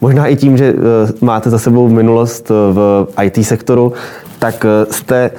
Možná 0.01 0.27
i 0.27 0.35
tím, 0.35 0.57
že 0.57 0.73
eh, 0.73 1.13
máte 1.21 1.49
za 1.49 1.59
sebou 1.59 1.89
minulost 1.89 2.51
eh, 2.51 2.73
v 2.73 3.07
IT 3.23 3.45
sektoru, 3.45 3.93
tak 4.39 4.65
eh, 4.65 4.93
jste, 4.93 5.31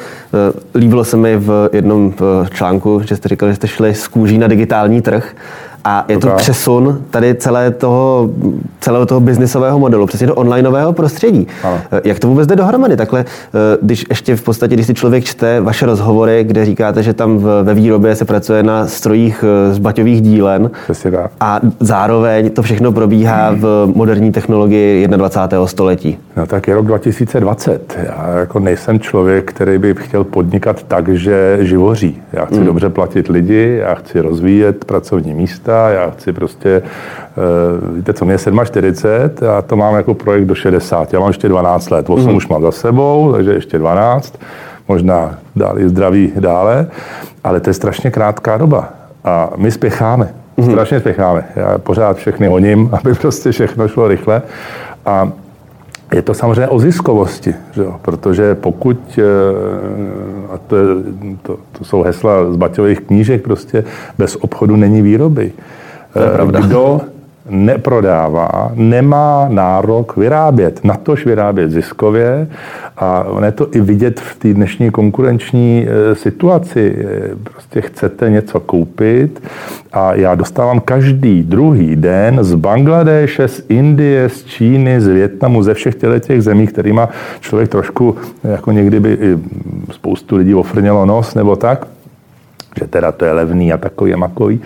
líbilo 0.75 1.05
se 1.05 1.17
mi 1.17 1.37
v 1.37 1.71
jednom 1.73 2.15
článku, 2.55 3.01
že 3.05 3.17
jste 3.17 3.29
říkal, 3.29 3.49
že 3.49 3.55
jste 3.55 3.69
šli 3.69 3.95
z 3.95 4.09
kůží 4.09 4.39
na 4.39 4.47
digitální 4.47 5.03
trh. 5.03 5.35
A 5.85 6.05
je 6.09 6.19
to 6.19 6.31
přesun 6.31 7.03
tady 7.11 7.35
celé 7.35 7.71
toho, 7.71 8.31
celého 8.81 9.07
toho 9.07 9.21
biznisového 9.21 9.79
modelu, 9.79 10.07
přesně 10.07 10.27
do 10.27 10.35
onlineového 10.35 10.93
prostředí. 10.93 11.47
Ano. 11.63 11.79
Jak 12.05 12.19
to 12.19 12.29
vůbec 12.29 12.47
jde 12.47 12.57
dohromady? 12.57 12.97
Takhle, 12.97 13.25
když 13.83 14.05
ještě 14.09 14.37
v 14.37 14.43
podstatě, 14.43 14.75
když 14.75 14.87
si 14.87 14.95
člověk 14.95 15.25
čte 15.25 15.61
vaše 15.61 15.87
rozhovory, 15.87 16.45
kde 16.45 16.65
říkáte, 16.65 17.03
že 17.03 17.13
tam 17.13 17.39
ve 17.63 17.75
výrobě 17.75 18.17
se 18.17 18.25
pracuje 18.25 18.63
na 18.63 18.87
strojích 18.87 19.45
z 19.73 19.79
baťových 19.79 20.21
dílen 20.21 20.71
a 21.41 21.61
zároveň 21.81 22.51
to 22.51 22.63
všechno 22.63 22.93
probíhá 22.93 23.55
v 23.55 23.93
moderní 23.95 24.33
technologii 24.33 25.09
21. 25.09 25.67
století. 25.67 26.19
No 26.37 26.47
tak 26.47 26.69
je 26.69 26.75
rok 26.75 26.87
2020. 26.87 27.99
Já 28.07 28.39
jako 28.39 28.59
nejsem 28.59 29.01
člověk, 29.01 29.53
který 29.53 29.79
by 29.79 29.95
chtěl 29.95 30.25
podnikat 30.25 30.83
tak, 30.83 31.09
že 31.09 31.59
živoří. 31.61 32.23
Já 32.33 32.45
chci 32.45 32.57
hmm. 32.57 32.67
dobře 32.67 32.89
platit 32.89 33.29
lidi, 33.29 33.79
já 33.81 33.95
chci 33.95 34.21
rozvíjet 34.21 34.85
pracovní 34.85 35.35
místa, 35.35 35.70
místa, 35.71 35.91
já 35.91 36.11
chci 36.11 36.33
prostě, 36.33 36.83
uh, 37.83 37.97
víte 37.97 38.13
co, 38.13 38.25
mě 38.25 38.35
je 38.35 38.39
47, 38.65 39.47
já 39.47 39.63
to 39.63 39.77
mám 39.77 39.95
jako 39.95 40.15
projekt 40.15 40.45
do 40.45 40.55
60, 40.55 41.13
já 41.13 41.21
mám 41.21 41.29
ještě 41.29 41.49
12 41.49 41.91
let, 41.91 42.11
8 42.11 42.31
mm. 42.31 42.37
už 42.37 42.49
mám 42.49 42.63
za 42.63 42.73
sebou, 42.73 43.33
takže 43.33 43.53
ještě 43.53 43.79
12, 43.79 44.39
možná 44.89 45.35
dál 45.57 45.79
i 45.79 45.89
zdraví 45.89 46.33
dále, 46.41 46.87
ale 47.45 47.61
to 47.61 47.71
je 47.71 47.75
strašně 47.75 48.11
krátká 48.11 48.57
doba 48.57 48.89
a 49.25 49.51
my 49.57 49.71
spěcháme. 49.71 50.29
Mm. 50.57 50.71
Strašně 50.71 51.01
spěcháme. 51.01 51.45
Já 51.57 51.79
pořád 51.79 52.17
všechny 52.17 52.47
honím, 52.47 52.91
aby 53.01 53.15
prostě 53.15 53.53
všechno 53.53 53.89
šlo 53.89 54.09
rychle. 54.09 54.43
A 55.07 55.33
je 56.13 56.23
to 56.23 56.35
samozřejmě 56.35 56.69
o 56.69 56.79
ziskovosti, 56.79 57.55
že 57.73 57.83
jo? 57.83 57.97
protože 58.03 58.55
pokud, 58.55 59.19
eh, 59.19 59.23
a 60.55 60.59
to, 60.59 60.77
je, 60.77 60.85
to, 61.43 61.59
to 61.79 61.85
jsou 61.85 62.03
hesla 62.03 62.53
z 62.53 62.57
Baťových 62.57 63.01
knížek, 63.01 63.43
prostě 63.43 63.85
bez 64.19 64.37
obchodu 64.37 64.77
není 64.77 65.03
výroby. 65.03 65.53
To 66.13 66.23
je 66.23 66.31
pravda. 66.31 66.61
Kdo 66.61 67.01
neprodává, 67.51 68.73
nemá 68.75 69.47
nárok 69.49 70.17
vyrábět, 70.17 70.81
natož 70.85 71.27
vyrábět 71.27 71.71
ziskově 71.71 72.49
a 72.97 73.27
je 73.45 73.53
to 73.53 73.67
i 73.73 73.81
vidět 73.81 74.21
v 74.21 74.39
té 74.39 74.55
dnešní 74.55 74.91
konkurenční 74.91 75.87
e, 75.89 76.15
situaci. 76.15 77.07
Prostě 77.43 77.81
chcete 77.81 78.31
něco 78.31 78.61
koupit 78.61 79.43
a 79.93 80.15
já 80.15 80.35
dostávám 80.35 80.81
každý 80.81 81.43
druhý 81.43 81.97
den 81.97 82.39
z 82.41 82.55
Bangladeše, 82.55 83.49
z 83.49 83.63
Indie, 83.69 84.29
z 84.29 84.45
Číny, 84.45 85.01
z 85.01 85.07
Větnamu, 85.07 85.63
ze 85.63 85.75
všech 85.75 85.95
těch 86.21 86.43
zemí, 86.43 86.67
kterýma 86.67 87.09
člověk 87.41 87.69
trošku, 87.69 88.17
jako 88.45 88.73
někdy 88.73 89.01
by 89.01 89.39
spoustu 89.93 90.37
lidí 90.37 90.55
ofrnělo 90.55 91.07
nos 91.07 91.35
nebo 91.35 91.57
tak, 91.57 91.87
že 92.79 92.87
teda 92.87 93.13
to 93.13 93.25
je 93.25 93.33
levný 93.33 93.73
a 93.73 93.77
takový 93.77 94.15
a 94.15 94.17
makový, 94.17 94.61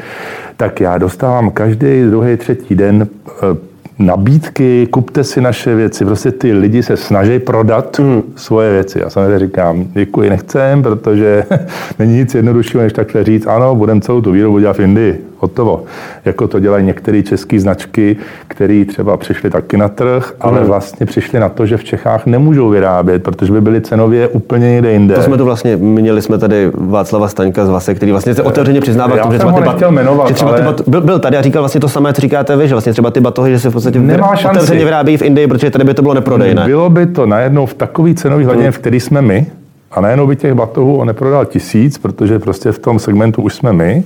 tak 0.57 0.81
já 0.81 0.99
dostávám 0.99 1.51
každý 1.51 2.03
druhý, 2.03 2.37
třetí 2.37 2.75
den 2.75 3.09
eh, 3.29 3.57
nabídky, 3.99 4.87
kupte 4.91 5.25
si 5.25 5.41
naše 5.41 5.75
věci. 5.75 6.05
Prostě 6.05 6.33
ty 6.33 6.53
lidi 6.53 6.83
se 6.83 6.97
snaží 6.97 7.39
prodat 7.39 7.99
mm. 7.99 8.23
svoje 8.37 8.73
věci. 8.73 8.99
Já 8.99 9.11
samozřejmě 9.11 9.39
říkám, 9.39 9.85
děkuji, 9.93 10.31
nechcem, 10.31 10.83
protože 10.83 11.45
není 11.99 12.17
nic 12.17 12.35
jednoduššího, 12.35 12.83
než 12.83 12.93
takhle 12.93 13.25
říct, 13.25 13.47
ano, 13.47 13.75
budeme 13.75 14.01
celou 14.01 14.21
tu 14.21 14.33
výrobu 14.33 14.59
dělat 14.59 14.77
v 14.77 14.81
Indii 14.81 15.25
hotovo. 15.39 15.85
Jako 16.25 16.49
to 16.49 16.61
dělají 16.61 16.85
některé 16.85 17.23
české 17.23 17.61
značky, 17.61 18.17
které 18.49 18.85
třeba 18.85 19.17
přišly 19.17 19.51
taky 19.51 19.77
na 19.77 19.89
trh, 19.89 20.33
ale 20.41 20.59
hmm. 20.59 20.67
vlastně 20.67 21.07
přišly 21.07 21.41
na 21.41 21.49
to, 21.49 21.67
že 21.67 21.77
v 21.77 21.85
Čechách 21.85 22.27
nemůžou 22.27 22.69
vyrábět, 22.69 23.23
protože 23.23 23.53
by 23.53 23.61
byly 23.61 23.81
cenově 23.81 24.29
úplně 24.29 24.71
někde 24.71 24.93
jinde. 24.93 25.15
To 25.15 25.23
jsme 25.23 25.37
to 25.37 25.45
vlastně, 25.45 25.77
měli 25.77 26.23
jsme 26.23 26.39
tady 26.39 26.71
Václava 26.75 27.29
Staňka 27.29 27.67
z 27.67 27.69
Vase, 27.69 27.95
který 27.95 28.11
vlastně 28.13 28.35
se 28.35 28.43
otevřeně 28.43 28.81
přiznává, 28.81 29.17
že 29.17 29.39
třeba, 29.39 29.53
ty, 29.53 29.61
bat, 29.61 29.83
jmenovat, 29.91 30.29
že 30.29 30.35
třeba 30.35 30.51
ale... 30.51 30.61
ty 30.61 30.67
bat, 30.67 30.89
byl, 30.89 31.01
byl, 31.01 31.19
tady 31.19 31.37
a 31.37 31.43
říkal 31.43 31.63
vlastně 31.63 31.81
to 31.81 31.89
samé, 31.89 32.13
co 32.13 32.21
říkáte 32.21 32.57
vy, 32.57 32.69
že 32.69 32.75
vlastně 32.75 32.93
třeba 32.93 33.11
ty 33.11 33.21
batohy, 33.21 33.51
že 33.51 33.59
se 33.59 33.71
v 33.71 33.73
podstatě 33.73 34.01
Nemá 34.01 34.35
otevřeně 34.51 34.85
vyrábí 34.85 35.17
v 35.17 35.23
Indii, 35.23 35.47
protože 35.47 35.71
tady 35.71 35.85
by 35.85 35.95
to 35.95 36.03
bylo 36.03 36.15
neprodejné. 36.15 36.65
Bylo 36.65 36.91
by 36.91 37.07
to 37.07 37.27
najednou 37.27 37.67
v 37.67 37.75
takový 37.75 38.15
cenový 38.15 38.45
hladině, 38.45 38.65
hmm. 38.65 38.73
v 38.73 38.79
který 38.79 39.01
jsme 39.01 39.23
my, 39.23 39.47
a 39.93 40.01
najednou 40.01 40.27
by 40.27 40.37
těch 40.37 40.55
batohů 40.55 40.97
on 40.97 41.07
neprodal 41.07 41.45
tisíc, 41.45 41.99
protože 41.99 42.39
prostě 42.39 42.73
v 42.73 42.79
tom 42.79 42.99
segmentu 42.99 43.43
už 43.43 43.55
jsme 43.55 43.73
my 43.73 44.05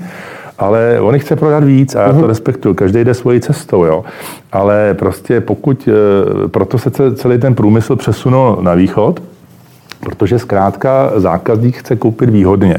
ale 0.58 1.00
on 1.00 1.18
chce 1.18 1.36
prodat 1.36 1.64
víc 1.64 1.94
a 1.94 2.02
já 2.02 2.08
to 2.08 2.18
mhm. 2.18 2.24
respektuju, 2.24 2.74
každý 2.74 3.04
jde 3.04 3.14
svojí 3.14 3.40
cestou, 3.40 3.84
jo. 3.84 4.04
Ale 4.52 4.94
prostě 4.94 5.40
pokud, 5.40 5.88
eh, 5.88 6.48
proto 6.48 6.78
se 6.78 6.90
celý 7.14 7.38
ten 7.38 7.54
průmysl 7.54 7.96
přesunul 7.96 8.58
na 8.60 8.74
východ, 8.74 9.22
Protože 10.00 10.38
zkrátka 10.38 11.12
zákazník 11.16 11.76
chce 11.76 11.96
koupit 11.96 12.30
výhodně. 12.30 12.76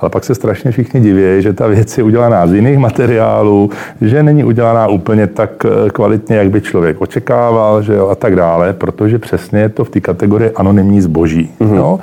Ale 0.00 0.10
pak 0.10 0.24
se 0.24 0.34
strašně 0.34 0.70
všichni 0.70 1.00
diví, 1.00 1.42
že 1.42 1.52
ta 1.52 1.66
věc 1.66 1.98
je 1.98 2.04
udělaná 2.04 2.46
z 2.46 2.52
jiných 2.52 2.78
materiálů, 2.78 3.70
že 4.00 4.22
není 4.22 4.44
udělaná 4.44 4.86
úplně 4.86 5.26
tak 5.26 5.50
eh, 5.64 5.90
kvalitně, 5.90 6.36
jak 6.36 6.50
by 6.50 6.60
člověk 6.60 7.00
očekával, 7.00 7.82
že 7.82 7.94
jo, 7.94 8.08
a 8.08 8.14
tak 8.14 8.36
dále, 8.36 8.72
protože 8.72 9.18
přesně 9.18 9.60
je 9.60 9.68
to 9.68 9.84
v 9.84 9.90
té 9.90 10.00
kategorii 10.00 10.50
anonymní 10.50 11.00
zboží. 11.00 11.50
Mm-hmm. 11.60 11.74
Jo? 11.74 12.00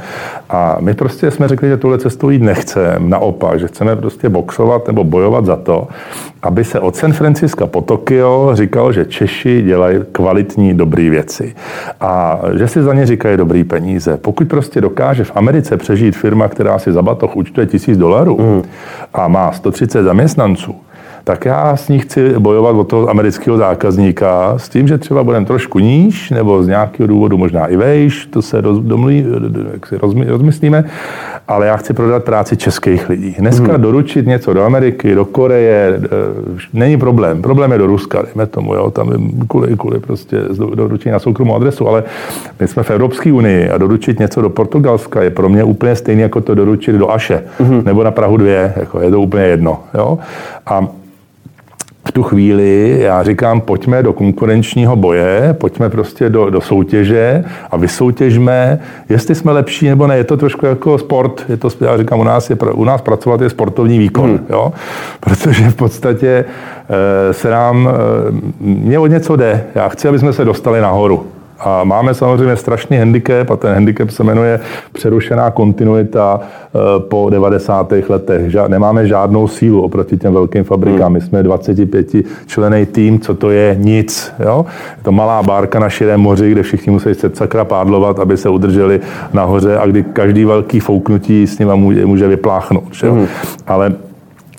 A 0.50 0.78
my 0.80 0.94
prostě 0.94 1.32
jsme 1.32 1.48
řekli, 1.48 1.70
že 1.70 1.78
tuhle 1.78 1.98
cestou 1.98 2.30
jít 2.30 2.42
nechceme, 2.42 2.96
naopak, 3.00 3.60
že 3.60 3.68
chceme 3.68 3.96
prostě 3.96 4.30
boxovat 4.30 4.88
nebo 4.88 5.04
bojovat 5.04 5.46
za 5.46 5.56
to, 5.56 5.88
aby 6.42 6.64
se 6.64 6.80
od 6.80 6.96
San 6.96 7.14
Franciska 7.14 7.68
po 7.68 7.82
Tokio 7.82 8.52
říkalo, 8.54 8.92
že 8.92 9.06
Češi 9.06 9.62
dělají 9.62 10.00
kvalitní, 10.12 10.74
dobré 10.74 11.10
věci. 11.10 11.56
A 12.02 12.42
že 12.58 12.68
si 12.68 12.84
za 12.84 12.94
ně 12.94 13.06
říkají 13.06 13.38
dobrý 13.38 13.64
peníze. 13.64 14.18
Pokud 14.18 14.48
prostě 14.56 14.82
dokáže 14.82 15.24
v 15.24 15.32
Americe 15.36 15.78
přežít 15.78 16.16
firma, 16.16 16.48
která 16.48 16.80
si 16.80 16.92
za 16.92 17.02
batoh 17.02 17.36
účtuje 17.36 17.68
tisíc 17.68 17.98
dolarů 17.98 18.38
mm. 18.40 18.64
a 19.14 19.28
má 19.28 19.52
130 19.52 20.04
zaměstnanců, 20.04 20.76
tak 21.26 21.46
já 21.46 21.76
s 21.76 21.90
ní 21.90 22.00
chci 22.00 22.40
bojovat 22.40 22.76
o 22.76 22.84
toho 22.84 23.10
amerického 23.10 23.58
zákazníka 23.58 24.54
s 24.58 24.70
tím, 24.70 24.88
že 24.88 24.98
třeba 24.98 25.24
budeme 25.24 25.46
trošku 25.46 25.80
níž, 25.80 26.30
nebo 26.30 26.64
z 26.64 26.68
nějakého 26.68 27.08
důvodu 27.08 27.38
možná 27.38 27.68
i 27.68 27.78
vejš, 27.78 28.26
to 28.26 28.42
se 28.42 28.62
roz, 28.62 28.80
domluví, 28.80 29.26
jak 29.74 29.88
si 29.88 29.98
rozmy, 29.98 30.26
rozmyslíme, 30.26 30.86
ale 31.48 31.68
já 31.68 31.78
chci 31.78 31.94
prodat 31.94 32.24
práci 32.24 32.58
českých 32.58 33.10
lidí. 33.10 33.36
Dneska 33.40 33.72
hmm. 33.72 33.82
doručit 33.82 34.28
něco 34.28 34.54
do 34.54 34.64
Ameriky, 34.64 35.16
do 35.16 35.26
Koreje, 35.26 36.00
e, 36.04 36.10
není 36.74 36.98
problém. 36.98 37.42
Problém 37.42 37.72
je 37.72 37.78
do 37.78 37.88
Ruska, 37.88 38.22
dejme 38.22 38.46
tomu, 38.46 38.76
jo, 38.76 38.92
tam 38.92 39.12
je 39.12 39.18
kvůli, 39.48 39.78
kvůli 39.78 40.00
prostě 40.00 40.42
doručení 40.76 41.14
na 41.14 41.20
soukromou 41.20 41.56
adresu, 41.56 41.88
ale 41.88 42.04
my 42.60 42.68
jsme 42.68 42.84
v 42.84 42.92
Evropské 42.92 43.34
unii 43.34 43.70
a 43.70 43.78
doručit 43.78 44.20
něco 44.20 44.42
do 44.42 44.50
Portugalska 44.50 45.24
je 45.24 45.30
pro 45.30 45.50
mě 45.50 45.64
úplně 45.64 45.96
stejné, 45.96 46.22
jako 46.22 46.42
to 46.42 46.56
doručit 46.56 46.96
do 46.96 47.12
Aše, 47.12 47.44
hmm. 47.60 47.82
nebo 47.86 48.04
na 48.04 48.12
Prahu 48.12 48.38
2, 48.38 48.50
jako 48.76 49.02
je 49.02 49.12
to 49.12 49.22
úplně 49.22 49.44
jedno. 49.44 49.80
Jo? 49.94 50.20
A 50.66 50.88
v 52.08 52.12
tu 52.12 52.24
chvíli 52.24 52.98
já 53.00 53.24
říkám, 53.24 53.62
pojďme 53.62 54.04
do 54.04 54.14
konkurenčního 54.14 54.96
boje, 54.96 55.56
pojďme 55.60 55.90
prostě 55.90 56.30
do, 56.30 56.50
do 56.50 56.62
soutěže 56.62 57.44
a 57.72 57.78
vysoutěžme, 57.78 58.80
jestli 59.10 59.36
jsme 59.36 59.52
lepší 59.52 59.90
nebo 59.90 60.08
ne. 60.08 60.18
Je 60.18 60.24
to 60.24 60.38
trošku 60.38 60.66
jako 60.66 60.98
sport. 60.98 61.46
Je 61.50 61.58
to, 61.58 61.70
já 61.82 61.98
říkám, 61.98 62.20
u 62.20 62.24
nás, 62.24 62.50
je, 62.50 62.56
u 62.56 62.84
nás 62.84 63.02
pracovat 63.02 63.42
je 63.42 63.50
sportovní 63.50 64.00
výkon, 64.00 64.30
hmm. 64.30 64.46
jo? 64.50 64.74
protože 65.20 65.70
v 65.70 65.76
podstatě 65.76 66.46
e, 67.30 67.34
se 67.34 67.50
nám, 67.50 67.90
e, 67.90 67.92
mě 68.60 69.00
o 69.00 69.08
něco 69.08 69.36
jde. 69.36 69.64
Já 69.76 69.90
chci, 69.90 70.08
aby 70.08 70.20
jsme 70.20 70.34
se 70.34 70.46
dostali 70.46 70.82
nahoru. 70.82 71.35
A 71.60 71.84
máme 71.84 72.14
samozřejmě 72.14 72.56
strašný 72.56 72.98
handicap 72.98 73.52
a 73.52 73.56
ten 73.56 73.74
handicap 73.74 74.10
se 74.10 74.24
jmenuje 74.24 74.60
přerušená 74.92 75.52
kontinuita 75.52 76.40
eh, 76.42 76.80
po 77.00 77.30
90. 77.30 77.94
letech. 78.10 78.56
Nemáme 78.68 79.08
žádnou 79.08 79.48
sílu 79.48 79.82
oproti 79.82 80.18
těm 80.18 80.34
velkým 80.34 80.64
fabrikám. 80.64 81.14
My 81.14 81.22
jsme 81.22 81.44
25 81.44 82.08
člený 82.46 82.86
tým, 82.86 83.20
co 83.20 83.34
to 83.34 83.50
je? 83.50 83.76
Nic. 83.80 84.34
Jo? 84.40 84.66
Je 84.98 85.04
to 85.04 85.12
malá 85.12 85.44
bárka 85.44 85.80
na 85.80 85.90
širém 85.90 86.22
moři, 86.22 86.52
kde 86.52 86.64
všichni 86.64 86.92
musí 86.92 87.14
se 87.14 87.32
sakra 87.34 87.66
pádlovat, 87.66 88.20
aby 88.20 88.38
se 88.38 88.50
udrželi 88.50 89.00
nahoře 89.34 89.78
a 89.78 89.86
kdy 89.86 90.04
každý 90.04 90.46
velký 90.46 90.80
fouknutí 90.80 91.48
s 91.48 91.60
ním 91.60 91.76
může 92.06 92.28
vypláchnout. 92.28 93.04
Jo? 93.04 93.16
Mm. 93.16 93.28
Ale 93.68 93.94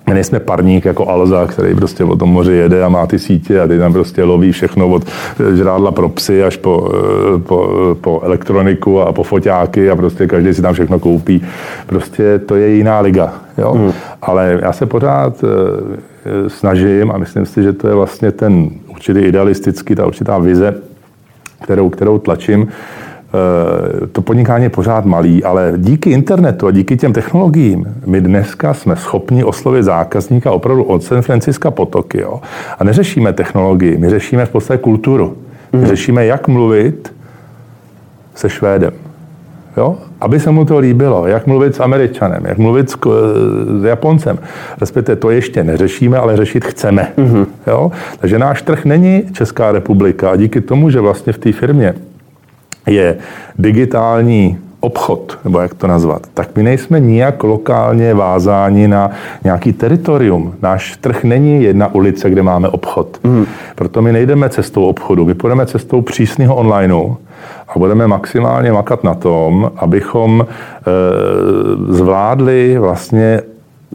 my 0.09 0.15
nejsme 0.15 0.41
parník 0.41 0.85
jako 0.85 1.09
Alza, 1.09 1.47
který 1.47 1.75
prostě 1.75 2.05
o 2.05 2.17
tom 2.17 2.29
moři 2.29 2.53
jede 2.53 2.85
a 2.85 2.89
má 2.89 3.07
ty 3.07 3.19
sítě 3.19 3.61
a 3.61 3.67
ty 3.67 3.79
tam 3.79 3.93
prostě 3.93 4.25
loví 4.25 4.53
všechno 4.53 4.89
od 4.89 5.05
žrádla 5.55 5.93
pro 5.93 6.09
psy 6.09 6.45
až 6.45 6.57
po, 6.57 6.91
eh, 6.95 7.39
po, 7.39 7.71
po 8.01 8.21
elektroniku 8.23 9.01
a 9.01 9.13
po 9.13 9.23
foťáky 9.23 9.91
a 9.91 9.97
prostě 9.97 10.27
každý 10.27 10.55
si 10.55 10.63
tam 10.63 10.75
všechno 10.75 10.99
koupí. 10.99 11.43
Prostě 11.87 12.39
to 12.39 12.57
je 12.57 12.69
jiná 12.69 13.01
liga. 13.01 13.35
Jo? 13.59 13.75
Mm. 13.75 13.93
Ale 14.23 14.59
já 14.63 14.73
se 14.73 14.87
pořád 14.87 15.45
eh, 15.45 16.51
snažím 16.51 17.11
a 17.11 17.19
myslím 17.19 17.47
si, 17.47 17.63
že 17.63 17.73
to 17.73 17.89
je 17.89 17.95
vlastně 17.95 18.33
ten 18.33 18.71
určitý 18.91 19.21
idealistický, 19.21 19.95
ta 19.95 20.07
určitá 20.07 20.39
vize, 20.39 20.75
kterou, 21.63 21.91
kterou 21.91 22.19
tlačím, 22.19 22.69
Eh, 22.69 23.06
to 24.13 24.23
podnikání 24.23 24.65
je 24.65 24.71
pořád 24.71 25.05
malý, 25.05 25.45
ale 25.45 25.73
díky 25.77 26.11
internetu 26.11 26.67
a 26.67 26.71
díky 26.71 26.97
těm 26.97 27.13
technologiím 27.13 27.87
my 28.07 28.21
dneska 28.21 28.75
jsme 28.75 28.97
schopni 28.97 29.45
oslovit 29.45 29.85
zákazníka 29.85 30.53
opravdu 30.53 30.85
od 30.85 31.03
San 31.03 31.23
Franciska 31.23 31.71
po 31.71 31.87
Tokio. 31.87 32.41
A 32.79 32.85
neřešíme 32.85 33.33
technologii, 33.33 33.99
my 33.99 34.11
řešíme 34.11 34.47
v 34.47 34.51
podstatě 34.51 34.83
kulturu. 34.83 35.37
My 35.73 35.79
mhm. 35.79 35.89
řešíme, 35.89 36.27
jak 36.27 36.49
mluvit 36.49 37.13
se 38.35 38.51
Švédem. 38.51 38.93
Jo? 39.77 39.97
Aby 40.21 40.41
se 40.41 40.51
mu 40.51 40.65
to 40.65 40.79
líbilo, 40.79 41.27
jak 41.27 41.47
mluvit 41.47 41.75
s 41.75 41.81
Američanem, 41.81 42.43
jak 42.47 42.59
mluvit 42.59 42.91
s, 42.91 42.97
s 43.81 43.85
Japoncem. 43.85 44.39
Respektive 44.81 45.17
to 45.17 45.31
ještě 45.31 45.65
neřešíme, 45.65 46.19
ale 46.19 46.37
řešit 46.37 46.65
chceme. 46.65 47.13
Mm-hmm. 47.19 47.47
Jo? 47.67 47.93
Takže 48.21 48.39
náš 48.39 48.63
trh 48.63 48.85
není 48.85 49.23
Česká 49.33 49.73
republika 49.73 50.31
a 50.31 50.37
díky 50.37 50.61
tomu, 50.61 50.91
že 50.91 51.01
vlastně 51.01 51.33
v 51.33 51.39
té 51.39 51.53
firmě 51.53 51.95
je 52.87 53.17
digitální 53.59 54.59
obchod, 54.81 55.39
nebo 55.45 55.61
jak 55.61 55.75
to 55.75 55.87
nazvat, 55.87 56.23
tak 56.35 56.57
my 56.57 56.63
nejsme 56.63 57.01
nijak 57.01 57.43
lokálně 57.43 58.15
vázáni 58.15 58.89
na 58.89 59.11
nějaký 59.45 59.73
teritorium. 59.73 60.55
Náš 60.63 60.97
trh 60.97 61.25
není 61.25 61.63
jedna 61.63 61.95
ulice, 61.95 62.31
kde 62.31 62.43
máme 62.43 62.69
obchod. 62.69 63.19
Mm. 63.25 63.47
Proto 63.75 64.03
my 64.03 64.13
nejdeme 64.13 64.49
cestou 64.49 64.85
obchodu, 64.85 65.25
my 65.25 65.35
půjdeme 65.35 65.67
cestou 65.67 66.01
přísného 66.01 66.55
onlineu 66.55 67.15
a 67.69 67.79
budeme 67.79 68.07
maximálně 68.07 68.73
makat 68.73 69.05
na 69.05 69.15
tom, 69.15 69.71
abychom 69.77 70.47
e, 70.47 70.53
zvládli 71.95 72.79
vlastně 72.79 73.41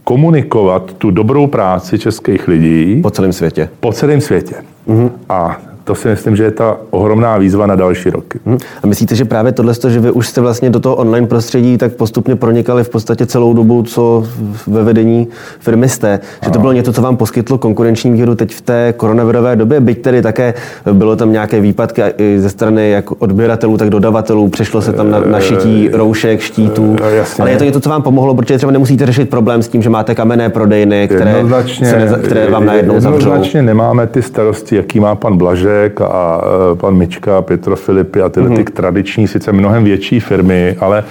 komunikovat 0.04 0.94
tu 0.94 1.12
dobrou 1.12 1.48
práci 1.48 2.00
českých 2.00 2.48
lidí. 2.48 3.02
Po 3.02 3.10
celém 3.10 3.34
světě. 3.34 3.70
Po 3.80 3.94
celém 3.94 4.22
světě. 4.22 4.56
Mm-hmm. 4.88 5.10
A 5.30 5.58
to 5.92 5.96
si 5.96 6.08
myslím, 6.08 6.36
že 6.36 6.44
je 6.44 6.52
ta 6.52 6.78
ohromná 6.90 7.38
výzva 7.38 7.68
na 7.68 7.76
další 7.76 8.10
roky. 8.10 8.40
Hmm. 8.46 8.58
A 8.84 8.88
myslíte, 8.88 9.16
že 9.16 9.26
právě 9.26 9.52
tohle, 9.52 9.74
že 9.88 10.00
vy 10.00 10.12
už 10.12 10.28
jste 10.28 10.42
vlastně 10.42 10.70
do 10.70 10.80
toho 10.80 10.96
online 10.96 11.28
prostředí 11.28 11.78
tak 11.78 11.94
postupně 11.94 12.36
pronikali 12.36 12.84
v 12.84 12.90
podstatě 12.90 13.26
celou 13.26 13.54
dobu, 13.54 13.84
co 13.84 14.28
ve 14.68 14.84
vedení 14.84 15.28
firmy 15.60 15.90
jste, 15.90 16.20
že 16.46 16.52
to 16.52 16.60
bylo 16.60 16.72
něco, 16.72 16.94
co 16.94 17.02
vám 17.02 17.18
poskytlo 17.18 17.58
konkurenční 17.58 18.12
výhodu 18.12 18.36
teď 18.36 18.54
v 18.54 18.62
té 18.62 18.94
koronavirové 18.98 19.56
době, 19.56 19.80
byť 19.80 20.02
tedy 20.02 20.22
také 20.22 20.54
bylo 20.94 21.16
tam 21.16 21.32
nějaké 21.32 21.62
výpadky 21.62 22.02
i 22.18 22.40
ze 22.40 22.50
strany 22.50 22.92
jak 22.92 23.22
odběratelů, 23.22 23.78
tak 23.78 23.90
dodavatelů, 23.90 24.50
přešlo 24.50 24.82
se 24.82 24.94
tam 24.94 25.12
na, 25.12 25.20
na 25.20 25.40
šití 25.40 25.90
roušek, 25.94 26.42
štítů, 26.42 26.96
eh, 27.04 27.16
Jasně. 27.16 27.42
ale 27.42 27.52
je 27.52 27.58
to 27.58 27.64
něco, 27.64 27.80
co 27.80 27.90
vám 27.90 28.02
pomohlo, 28.02 28.36
protože 28.36 28.58
třeba 28.58 28.72
nemusíte 28.72 29.06
řešit 29.06 29.30
problém 29.30 29.64
s 29.64 29.68
tím, 29.68 29.82
že 29.82 29.90
máte 29.90 30.16
kamenné 30.16 30.50
prodejny, 30.50 31.08
které, 31.08 31.46
se 31.84 32.20
které 32.26 32.50
vám 32.50 32.66
najednou 32.66 33.00
zavřou. 33.00 33.18
Jednoznačně 33.18 33.62
nemáme 33.62 34.08
ty 34.08 34.22
starosti, 34.22 34.76
jaký 34.76 35.00
má 35.00 35.16
pan 35.16 35.38
Blaže, 35.38 35.81
Vašek 35.82 36.02
a 36.02 36.42
e, 36.72 36.76
pan 36.76 36.96
Mička, 36.96 37.42
Petro 37.42 37.76
Filipy 37.76 38.22
a 38.22 38.30
tyhle 38.30 38.50
mm-hmm. 38.50 38.56
ty 38.56 38.62
mhm. 38.62 38.74
tradiční, 38.74 39.28
sice 39.28 39.52
mnohem 39.52 39.84
větší 39.84 40.20
firmy, 40.20 40.78
ale 40.80 41.04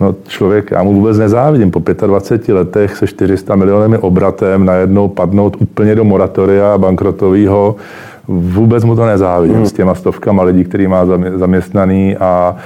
no, 0.00 0.14
člověk, 0.28 0.70
já 0.70 0.82
mu 0.82 0.92
vůbec 0.92 1.18
nezávidím. 1.18 1.70
Po 1.70 1.82
25 2.06 2.54
letech 2.54 2.96
se 2.96 3.06
400 3.06 3.56
milionami 3.56 3.98
obratem 3.98 4.64
najednou 4.64 5.08
padnout 5.08 5.56
úplně 5.60 5.94
do 5.94 6.04
moratoria 6.04 6.78
bankrotového, 6.78 7.76
vůbec 8.28 8.84
mu 8.84 8.96
to 8.96 9.06
nezávidím 9.06 9.58
mm. 9.58 9.66
s 9.66 9.72
těma 9.72 9.94
stovkama 9.94 10.42
lidí, 10.42 10.64
který 10.64 10.86
má 10.86 11.06
zaměstnaný 11.36 12.16
a 12.16 12.56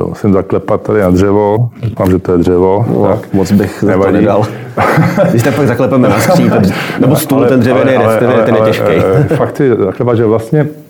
uh, 0.00 0.08
musím 0.08 0.32
zaklepat 0.32 0.82
tady 0.82 1.00
na 1.00 1.10
dřevo. 1.10 1.68
Doufám, 1.82 2.10
že 2.10 2.18
to 2.18 2.32
je 2.32 2.38
dřevo. 2.38 2.86
No, 2.88 3.02
tak. 3.02 3.32
Moc 3.32 3.52
bych 3.52 3.82
Nevadí. 3.82 4.12
to 4.12 4.20
nedal. 4.20 4.42
Když 5.30 5.42
tak 5.42 5.54
pak 5.54 5.66
zaklepeme 5.66 6.08
na 6.08 6.18
skříň, 6.18 6.50
nebo 7.00 7.16
stůl, 7.16 7.38
ale, 7.38 7.48
ten 7.48 7.60
dřevěný, 7.60 7.92
ten, 8.44 8.54
je 8.54 8.60
těžký. 8.60 8.92
Fakt 9.36 9.56
si 9.56 9.68
zaklepat, 9.68 10.16
že 10.16 10.24
vlastně 10.24 10.66
Eh, 10.66 10.83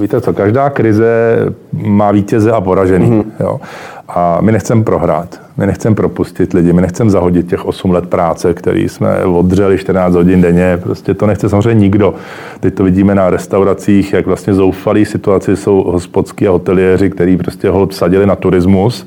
víte 0.00 0.20
co, 0.20 0.32
každá 0.32 0.70
krize 0.70 1.36
má 1.72 2.10
vítěze 2.10 2.52
a 2.52 2.60
poražený. 2.60 3.10
Mm-hmm. 3.10 3.24
Jo? 3.40 3.60
A 4.08 4.38
my 4.40 4.52
nechceme 4.52 4.84
prohrát, 4.84 5.40
my 5.56 5.66
nechceme 5.66 5.96
propustit 5.96 6.52
lidi, 6.52 6.72
my 6.72 6.80
nechceme 6.80 7.10
zahodit 7.10 7.48
těch 7.48 7.66
8 7.66 7.90
let 7.90 8.06
práce, 8.06 8.54
který 8.54 8.88
jsme 8.88 9.24
odřeli 9.24 9.78
14 9.78 10.14
hodin 10.14 10.42
denně. 10.42 10.78
Prostě 10.82 11.14
to 11.14 11.26
nechce 11.26 11.48
samozřejmě 11.48 11.80
nikdo. 11.80 12.14
Teď 12.60 12.74
to 12.74 12.84
vidíme 12.84 13.14
na 13.14 13.30
restauracích, 13.30 14.12
jak 14.12 14.26
vlastně 14.26 14.54
zoufalý 14.54 15.04
situaci 15.04 15.56
jsou 15.56 15.82
hospodský 15.82 16.48
a 16.48 16.50
hoteliéři, 16.50 17.10
kteří 17.10 17.36
prostě 17.36 17.68
ho 17.68 17.88
sadili 17.90 18.26
na 18.26 18.36
turismus 18.36 19.06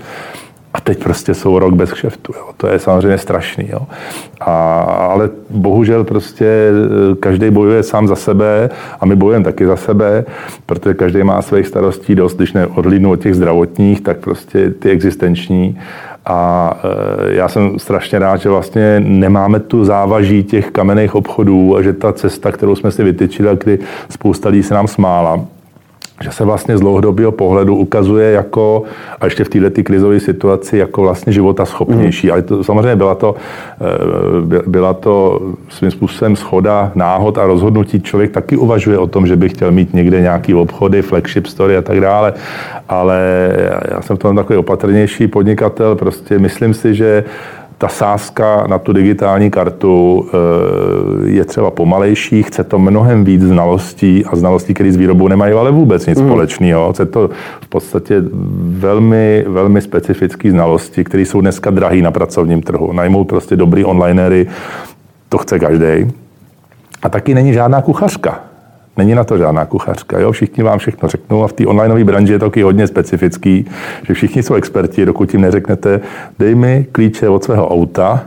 a 0.73 0.81
teď 0.81 1.03
prostě 1.03 1.34
jsou 1.34 1.60
rok 1.60 1.73
bez 1.73 1.93
kšeftu. 1.93 2.34
Jo. 2.38 2.45
To 2.57 2.67
je 2.67 2.79
samozřejmě 2.79 3.17
strašný. 3.17 3.69
Jo. 3.71 3.79
A, 4.39 4.79
ale 4.81 5.29
bohužel 5.49 6.03
prostě 6.03 6.45
eh, 6.45 7.15
každý 7.15 7.49
bojuje 7.49 7.84
sám 7.84 8.07
za 8.07 8.15
sebe 8.15 8.69
a 8.99 9.05
my 9.05 9.15
bojujeme 9.15 9.45
taky 9.45 9.65
za 9.65 9.75
sebe, 9.75 10.25
protože 10.65 10.93
každý 10.93 11.23
má 11.23 11.41
svých 11.41 11.67
starostí 11.67 12.15
dost, 12.15 12.36
když 12.36 12.53
neodlídnu 12.53 13.12
od 13.12 13.19
těch 13.21 13.36
zdravotních, 13.36 14.01
tak 14.01 14.17
prostě 14.17 14.69
ty 14.69 14.89
existenční. 14.89 15.79
A 16.25 16.71
e, 17.27 17.34
já 17.34 17.47
jsem 17.47 17.79
strašně 17.79 18.19
rád, 18.19 18.38
že 18.38 18.49
vlastně 18.49 18.99
nemáme 18.99 19.60
tu 19.60 19.86
závaží 19.86 20.43
těch 20.43 20.71
kamenných 20.71 21.15
obchodů 21.15 21.77
a 21.77 21.81
že 21.81 21.93
ta 21.93 22.13
cesta, 22.13 22.51
kterou 22.51 22.75
jsme 22.75 22.91
si 22.91 23.03
vytyčili, 23.03 23.57
kdy 23.63 23.79
spousta 24.10 24.49
lidí 24.49 24.63
se 24.63 24.73
nám 24.73 24.88
smála, 24.88 25.45
že 26.21 26.31
se 26.31 26.45
vlastně 26.45 26.77
z 26.77 26.79
dlouhodobého 26.79 27.31
pohledu 27.31 27.75
ukazuje 27.75 28.31
jako, 28.31 28.84
a 29.21 29.25
ještě 29.25 29.43
v 29.43 29.49
této 29.49 29.84
krizové 29.84 30.19
situaci, 30.19 30.77
jako 30.77 31.01
vlastně 31.01 31.34
života 31.34 31.65
schopnější. 31.65 32.27
Mm. 32.27 32.34
Ale 32.34 32.41
to, 32.41 32.63
samozřejmě 32.63 32.95
byla 32.95 33.15
to, 33.15 33.36
eh, 33.81 34.62
byla 34.67 34.93
to 34.93 35.41
svým 35.69 35.91
způsobem 35.91 36.36
schoda, 36.36 36.91
náhod 36.95 37.38
a 37.38 37.45
rozhodnutí. 37.45 38.01
Člověk 38.01 38.31
taky 38.31 38.57
uvažuje 38.57 38.97
o 38.97 39.07
tom, 39.07 39.27
že 39.27 39.36
by 39.36 39.49
chtěl 39.49 39.71
mít 39.71 39.93
někde 39.93 40.21
nějaký 40.21 40.53
obchody, 40.53 41.01
flagship 41.01 41.47
story 41.47 41.77
a 41.77 41.81
tak 41.81 41.99
dále. 41.99 42.34
Ale 42.89 43.51
já 43.91 44.01
jsem 44.01 44.15
v 44.15 44.19
tom 44.19 44.36
takový 44.36 44.57
opatrnější 44.57 45.27
podnikatel. 45.27 45.95
Prostě 45.95 46.39
myslím 46.39 46.73
si, 46.73 46.95
že 46.95 47.23
ta 47.82 47.88
sázka 47.88 48.67
na 48.67 48.78
tu 48.78 48.94
digitální 48.94 49.52
kartu 49.52 50.26
eh, 50.28 51.30
je 51.30 51.46
třeba 51.46 51.72
pomalejší, 51.72 52.44
chce 52.44 52.63
to 52.63 52.80
mnohem 52.80 53.24
víc 53.24 53.41
znalostí 53.41 54.26
a 54.26 54.36
znalostí, 54.36 54.74
které 54.74 54.91
s 54.91 54.96
výrobou 54.96 55.28
nemají 55.28 55.54
ale 55.54 55.72
vůbec 55.72 56.06
nic 56.06 56.22
mm. 56.22 56.28
společného. 56.28 56.94
Chce 56.94 57.06
to 57.06 57.30
v 57.62 57.67
podstatě 57.67 58.24
velmi, 58.62 59.46
velmi 59.48 59.82
specifické 59.82 60.52
znalosti, 60.52 61.04
které 61.04 61.26
jsou 61.26 61.41
dneska 61.41 61.70
drahé 61.70 62.02
na 62.02 62.12
pracovním 62.12 62.62
trhu. 62.62 62.94
Najmout 62.94 63.28
prostě 63.28 63.56
dobrý 63.56 63.86
onlinery, 63.86 64.48
to 65.30 65.38
chce 65.38 65.60
každý. 65.60 66.12
A 67.04 67.10
taky 67.10 67.34
není 67.34 67.54
žádná 67.54 67.82
kuchařka. 67.82 68.51
Není 68.97 69.15
na 69.15 69.23
to 69.23 69.38
žádná 69.38 69.65
kuchařka. 69.65 70.19
Jo? 70.19 70.32
Všichni 70.32 70.63
vám 70.63 70.80
všechno 70.80 71.10
řeknou 71.10 71.43
a 71.43 71.47
v 71.47 71.54
té 71.54 71.65
onlineové 71.65 72.04
branži 72.04 72.34
je 72.34 72.39
to 72.39 72.45
taky 72.45 72.62
hodně 72.62 72.88
specifický, 72.88 73.65
že 74.08 74.13
všichni 74.13 74.43
jsou 74.43 74.54
experti, 74.54 75.06
dokud 75.06 75.34
jim 75.34 75.41
neřeknete, 75.41 76.01
dej 76.39 76.56
mi 76.56 76.86
klíče 76.91 77.30
od 77.30 77.43
svého 77.43 77.69
auta, 77.69 78.23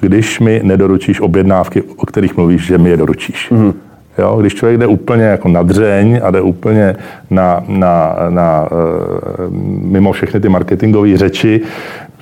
když 0.00 0.40
mi 0.40 0.60
nedoručíš 0.64 1.20
objednávky, 1.20 1.82
o 1.82 2.06
kterých 2.06 2.36
mluvíš, 2.36 2.66
že 2.66 2.78
mi 2.78 2.90
je 2.90 2.96
doručíš. 2.96 3.50
Mm. 3.50 3.72
Jo, 4.18 4.36
když 4.40 4.54
člověk 4.54 4.80
jde 4.80 4.86
úplně 4.86 5.24
jako 5.24 5.48
na 5.48 5.62
dřeň 5.62 6.20
a 6.22 6.30
jde 6.30 6.40
úplně 6.40 6.96
na, 7.30 7.64
na, 7.68 8.16
na, 8.28 8.68
uh, 8.70 9.54
mimo 9.82 10.12
všechny 10.12 10.40
ty 10.40 10.48
marketingové 10.48 11.16
řeči, 11.16 11.60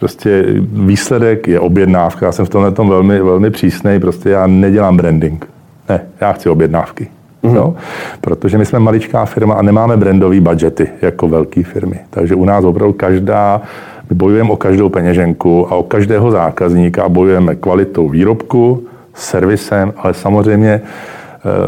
prostě 0.01 0.44
výsledek 0.73 1.49
je 1.49 1.61
objednávka. 1.61 2.27
Já 2.27 2.33
jsem 2.33 2.47
v 2.47 2.49
tomhle 2.49 2.71
tom 2.73 2.88
velmi, 2.88 3.23
velmi 3.23 3.51
přísnej, 3.51 4.01
prostě 4.01 4.31
já 4.31 4.47
nedělám 4.47 4.97
branding. 4.97 5.47
Ne, 5.88 6.01
já 6.21 6.33
chci 6.33 6.49
objednávky. 6.49 7.09
Mm-hmm. 7.42 7.57
Jo? 7.57 7.74
Protože 8.20 8.59
my 8.59 8.66
jsme 8.66 8.79
maličká 8.79 9.24
firma 9.24 9.55
a 9.55 9.62
nemáme 9.62 9.96
brandové 9.96 10.40
budgety 10.40 10.88
jako 11.03 11.29
velké 11.29 11.62
firmy. 11.62 12.01
Takže 12.11 12.35
u 12.35 12.44
nás 12.44 12.64
opravdu 12.64 12.92
každá, 12.92 13.62
my 14.11 14.16
bojujeme 14.16 14.51
o 14.51 14.57
každou 14.57 14.88
peněženku 14.88 15.72
a 15.72 15.77
o 15.77 15.83
každého 15.83 16.31
zákazníka 16.31 17.05
a 17.05 17.09
bojujeme 17.09 17.55
kvalitou 17.55 18.09
výrobku, 18.09 18.87
servisem, 19.14 19.92
ale 19.96 20.14
samozřejmě 20.14 20.70
e, 20.70 20.83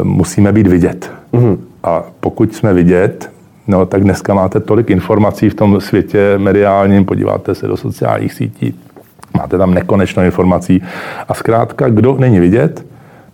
musíme 0.03 0.51
být 0.51 0.67
vidět. 0.67 1.11
Mm-hmm. 1.33 1.57
A 1.83 2.03
pokud 2.19 2.55
jsme 2.55 2.73
vidět, 2.73 3.31
no 3.67 3.85
tak 3.85 4.03
dneska 4.03 4.33
máte 4.33 4.59
tolik 4.59 4.89
informací 4.89 5.49
v 5.49 5.55
tom 5.55 5.81
světě 5.81 6.33
mediálním, 6.37 7.05
podíváte 7.05 7.55
se 7.55 7.67
do 7.67 7.77
sociálních 7.77 8.33
sítí, 8.33 8.79
máte 9.37 9.57
tam 9.57 9.73
nekonečno 9.73 10.23
informací 10.23 10.83
a 11.27 11.33
zkrátka, 11.33 11.89
kdo 11.89 12.17
není 12.19 12.39
vidět, 12.39 12.85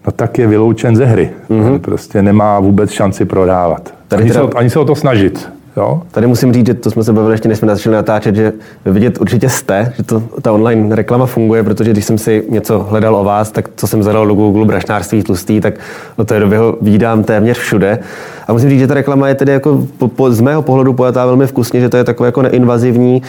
no 0.08 0.14
tak 0.16 0.38
je 0.38 0.48
vyloučen 0.48 0.96
ze 0.96 1.06
hry. 1.06 1.30
Mm-hmm. 1.50 1.80
Prostě 1.80 2.22
nemá 2.22 2.60
vůbec 2.60 2.92
šanci 2.92 3.26
prodávat. 3.26 3.94
Tady 4.08 4.24
ani, 4.24 4.32
teda... 4.32 4.48
se, 4.48 4.54
ani 4.56 4.70
se 4.70 4.80
o 4.80 4.86
to 4.86 4.96
snažit. 4.96 5.50
Jo? 5.78 6.02
Tady 6.12 6.28
musím 6.28 6.54
říct, 6.54 6.68
že 6.68 6.74
to 6.74 6.92
jsme 6.92 7.04
se 7.04 7.14
bavili 7.14 7.34
ještě, 7.34 7.50
než 7.50 7.58
jsme 7.58 7.68
začali 7.68 7.96
natáčet, 7.96 8.36
že 8.36 8.54
vidět 8.86 9.22
určitě 9.22 9.50
jste, 9.50 9.94
že 9.98 10.04
to, 10.04 10.24
ta 10.42 10.52
online 10.52 10.96
reklama 10.96 11.26
funguje, 11.26 11.64
protože 11.64 11.92
když 11.92 12.06
jsem 12.06 12.18
si 12.18 12.44
něco 12.50 12.80
hledal 12.80 13.16
o 13.16 13.24
vás, 13.24 13.52
tak 13.52 13.70
co 13.76 13.88
jsem 13.88 14.04
zadal 14.04 14.28
do 14.28 14.34
Google 14.34 14.66
brašnářství 14.66 15.24
tlustý, 15.24 15.62
tak 15.62 15.74
do 16.18 16.26
té 16.26 16.40
doby 16.40 16.58
ho 16.58 16.78
vídám 16.82 17.24
téměř 17.24 17.58
všude. 17.58 18.00
A 18.48 18.54
musím 18.54 18.70
říct, 18.70 18.80
že 18.80 18.88
ta 18.88 18.94
reklama 18.94 19.28
je 19.28 19.36
tedy 19.36 19.52
jako 19.52 19.88
po, 19.98 20.08
po, 20.08 20.32
z 20.32 20.42
mého 20.42 20.62
pohledu 20.62 20.94
pojatá 20.94 21.26
velmi 21.26 21.48
vkusně, 21.48 21.80
že 21.80 21.90
to 21.90 21.98
je 21.98 22.04
takové 22.04 22.28
jako 22.28 22.42
neinvazivní. 22.42 23.22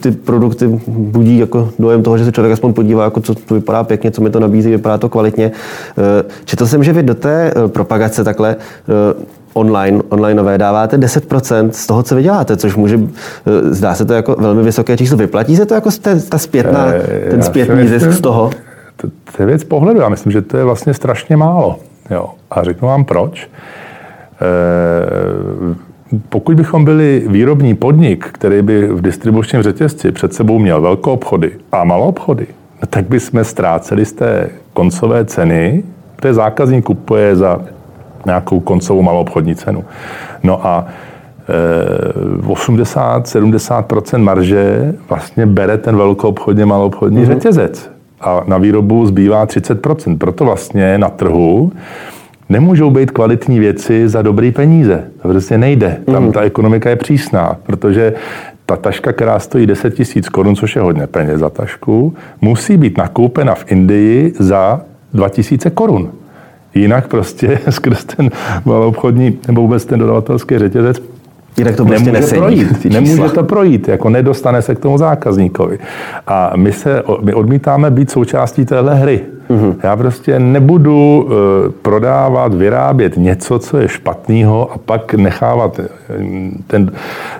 Ty 0.00 0.10
produkty 0.10 0.80
budí 0.86 1.38
jako 1.38 1.70
dojem 1.78 2.02
toho, 2.02 2.18
že 2.18 2.24
se 2.24 2.32
člověk 2.32 2.52
aspoň 2.52 2.72
podívá, 2.72 3.04
jako 3.04 3.20
co 3.20 3.34
to 3.34 3.54
vypadá 3.54 3.84
pěkně, 3.84 4.10
co 4.10 4.22
mi 4.22 4.30
to 4.30 4.40
nabízí, 4.40 4.70
vypadá 4.70 4.98
to 4.98 5.08
kvalitně. 5.08 5.52
Eh, 5.98 6.24
četl 6.44 6.66
jsem, 6.66 6.84
že 6.84 6.92
vy 6.92 7.02
do 7.02 7.14
té 7.14 7.52
eh, 7.56 7.68
propagace 7.68 8.24
takhle 8.24 8.56
eh, 8.56 9.37
online, 9.58 10.02
onlineové 10.08 10.58
dáváte 10.58 10.98
10% 10.98 11.70
z 11.70 11.86
toho, 11.86 12.02
co 12.02 12.16
vyděláte, 12.16 12.56
což 12.56 12.76
může, 12.76 13.00
zdá 13.62 13.94
se 13.94 14.04
to 14.04 14.12
jako 14.12 14.36
velmi 14.38 14.62
vysoké 14.62 14.96
číslo. 14.96 15.16
Vyplatí 15.16 15.56
se 15.56 15.66
to 15.66 15.74
jako 15.74 15.90
ta 16.28 16.38
zpětná, 16.38 16.86
ten 17.30 17.42
zpětný 17.42 17.88
zisk 17.88 18.10
z 18.10 18.20
toho? 18.20 18.50
To, 18.96 19.08
to 19.08 19.42
je 19.42 19.46
věc 19.46 19.64
pohledu. 19.64 20.00
Já 20.00 20.08
myslím, 20.08 20.32
že 20.32 20.42
to 20.42 20.56
je 20.56 20.64
vlastně 20.64 20.94
strašně 20.94 21.36
málo. 21.36 21.78
Jo. 22.10 22.30
A 22.50 22.64
řeknu 22.64 22.88
vám 22.88 23.04
proč. 23.04 23.48
Eh, 24.40 25.74
pokud 26.28 26.56
bychom 26.56 26.84
byli 26.84 27.24
výrobní 27.28 27.74
podnik, 27.74 28.28
který 28.32 28.62
by 28.62 28.86
v 28.86 29.00
distribučním 29.00 29.62
řetězci 29.62 30.12
před 30.12 30.34
sebou 30.34 30.58
měl 30.58 30.80
velké 30.80 31.10
obchody 31.10 31.52
a 31.72 31.84
malé 31.84 32.02
obchody, 32.02 32.46
no 32.82 32.86
tak 32.90 33.08
bychom 33.08 33.44
ztráceli 33.44 34.04
z 34.04 34.12
té 34.12 34.50
koncové 34.72 35.24
ceny, 35.24 35.82
protože 36.16 36.34
zákazník 36.34 36.84
kupuje 36.84 37.36
za 37.36 37.60
nějakou 38.26 38.60
koncovou 38.60 39.02
malou 39.02 39.20
obchodní 39.20 39.54
cenu. 39.54 39.84
No 40.42 40.66
a 40.66 40.86
80-70% 42.46 44.14
eh, 44.14 44.18
marže 44.18 44.94
vlastně 45.08 45.46
bere 45.46 45.78
ten 45.78 45.96
velkoobchodně 45.96 46.66
maloobchodní 46.66 47.22
mm-hmm. 47.22 47.26
řetězec. 47.26 47.90
A 48.20 48.42
na 48.46 48.58
výrobu 48.58 49.06
zbývá 49.06 49.46
30%. 49.46 50.18
Proto 50.18 50.44
vlastně 50.44 50.98
na 50.98 51.08
trhu 51.08 51.72
nemůžou 52.48 52.90
být 52.90 53.10
kvalitní 53.10 53.58
věci 53.58 54.08
za 54.08 54.22
dobrý 54.22 54.52
peníze. 54.52 55.04
To 55.22 55.28
prostě 55.28 55.58
nejde. 55.58 55.96
Tam 56.06 56.24
mm. 56.24 56.32
ta 56.32 56.40
ekonomika 56.40 56.90
je 56.90 56.96
přísná, 56.96 57.56
protože 57.66 58.14
ta 58.66 58.76
taška, 58.76 59.12
která 59.12 59.38
stojí 59.38 59.66
10 59.66 59.94
tisíc 59.94 60.28
korun, 60.28 60.56
což 60.56 60.76
je 60.76 60.82
hodně 60.82 61.06
peněz 61.06 61.40
za 61.40 61.50
tašku, 61.50 62.14
musí 62.40 62.76
být 62.76 62.98
nakoupena 62.98 63.54
v 63.54 63.72
Indii 63.72 64.32
za 64.38 64.80
2000 65.14 65.70
korun. 65.70 66.10
Jinak 66.74 67.08
prostě 67.08 67.58
skrz 67.70 68.04
ten 68.04 68.30
obchodní 68.64 69.38
nebo 69.46 69.60
vůbec 69.60 69.84
ten 69.84 69.98
dodavatelský 69.98 70.58
řetězec 70.58 71.02
Jinak 71.58 71.76
to 71.76 71.84
prostě 71.84 72.12
nemůže 72.12 72.36
projít. 72.36 72.84
Nemůže 72.84 73.22
to 73.22 73.42
projít, 73.42 73.88
jako 73.88 74.10
nedostane 74.10 74.62
se 74.62 74.74
k 74.74 74.78
tomu 74.78 74.98
zákazníkovi. 74.98 75.78
A 76.26 76.52
my, 76.56 76.72
se, 76.72 77.02
my 77.20 77.34
odmítáme 77.34 77.90
být 77.90 78.10
součástí 78.10 78.64
téhle 78.64 78.94
hry. 78.94 79.20
Mm-hmm. 79.50 79.74
Já 79.82 79.96
prostě 79.96 80.38
nebudu 80.38 81.22
uh, 81.22 81.32
prodávat, 81.82 82.54
vyrábět 82.54 83.16
něco, 83.16 83.58
co 83.58 83.78
je 83.78 83.88
špatného 83.88 84.72
a 84.72 84.78
pak 84.78 85.14
nechávat 85.14 85.80
eh, 85.80 85.88
ten, 86.66 86.92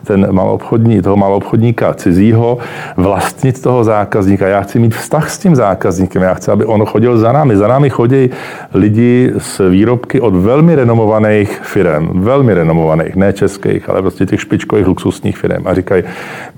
ten 0.05 0.33
malobchodní, 0.33 1.03
toho 1.03 1.17
malobchodníka 1.17 1.95
cizího 1.95 2.59
vlastnit 2.97 3.63
toho 3.63 3.85
zákazníka. 3.85 4.49
Já 4.49 4.61
chci 4.61 4.79
mít 4.79 4.95
vztah 4.95 5.31
s 5.31 5.39
tím 5.39 5.57
zákazníkem. 5.57 6.23
Já 6.23 6.35
chci, 6.35 6.51
aby 6.51 6.65
on 6.65 6.85
chodil 6.85 7.19
za 7.19 7.33
námi. 7.33 7.57
Za 7.57 7.69
námi 7.69 7.91
chodí 7.91 8.31
lidi 8.75 9.33
s 9.39 9.71
výrobky 9.71 10.21
od 10.21 10.35
velmi 10.35 10.75
renomovaných 10.75 11.61
firm. 11.63 12.23
Velmi 12.23 12.55
renomovaných, 12.55 13.17
ne 13.17 13.33
českých, 13.33 13.89
ale 13.91 14.03
prostě 14.03 14.27
těch 14.27 14.41
špičkových 14.41 14.87
luxusních 14.87 15.39
firm. 15.39 15.69
A 15.69 15.75
říkají, 15.75 16.03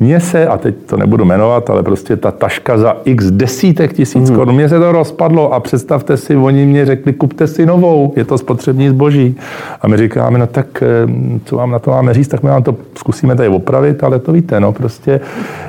mně 0.00 0.20
se, 0.20 0.46
a 0.46 0.58
teď 0.58 0.74
to 0.86 0.96
nebudu 0.96 1.24
jmenovat, 1.24 1.70
ale 1.70 1.82
prostě 1.82 2.16
ta 2.16 2.30
taška 2.30 2.78
za 2.78 2.96
x 3.04 3.30
desítek 3.30 3.92
tisíc 3.92 4.30
mm. 4.30 4.36
korun, 4.36 4.54
mně 4.54 4.68
se 4.68 4.78
to 4.78 4.92
rozpadlo 4.92 5.39
a 5.48 5.60
představte 5.60 6.16
si, 6.16 6.36
oni 6.36 6.66
mě 6.66 6.86
řekli, 6.86 7.12
kupte 7.12 7.46
si 7.46 7.66
novou, 7.66 8.12
je 8.16 8.24
to 8.24 8.38
spotřební 8.38 8.88
zboží. 8.88 9.36
A 9.80 9.88
my 9.88 9.96
říkáme, 9.96 10.38
no 10.38 10.46
tak 10.46 10.82
eh, 10.82 10.86
co 11.44 11.56
vám 11.56 11.70
na 11.70 11.78
to 11.78 11.90
máme 11.90 12.14
říct, 12.14 12.28
tak 12.28 12.42
my 12.42 12.50
vám 12.50 12.62
to 12.62 12.76
zkusíme 12.98 13.36
tady 13.36 13.48
opravit, 13.48 14.04
ale 14.04 14.18
to 14.18 14.32
víte, 14.32 14.60
no 14.60 14.72
prostě 14.72 15.20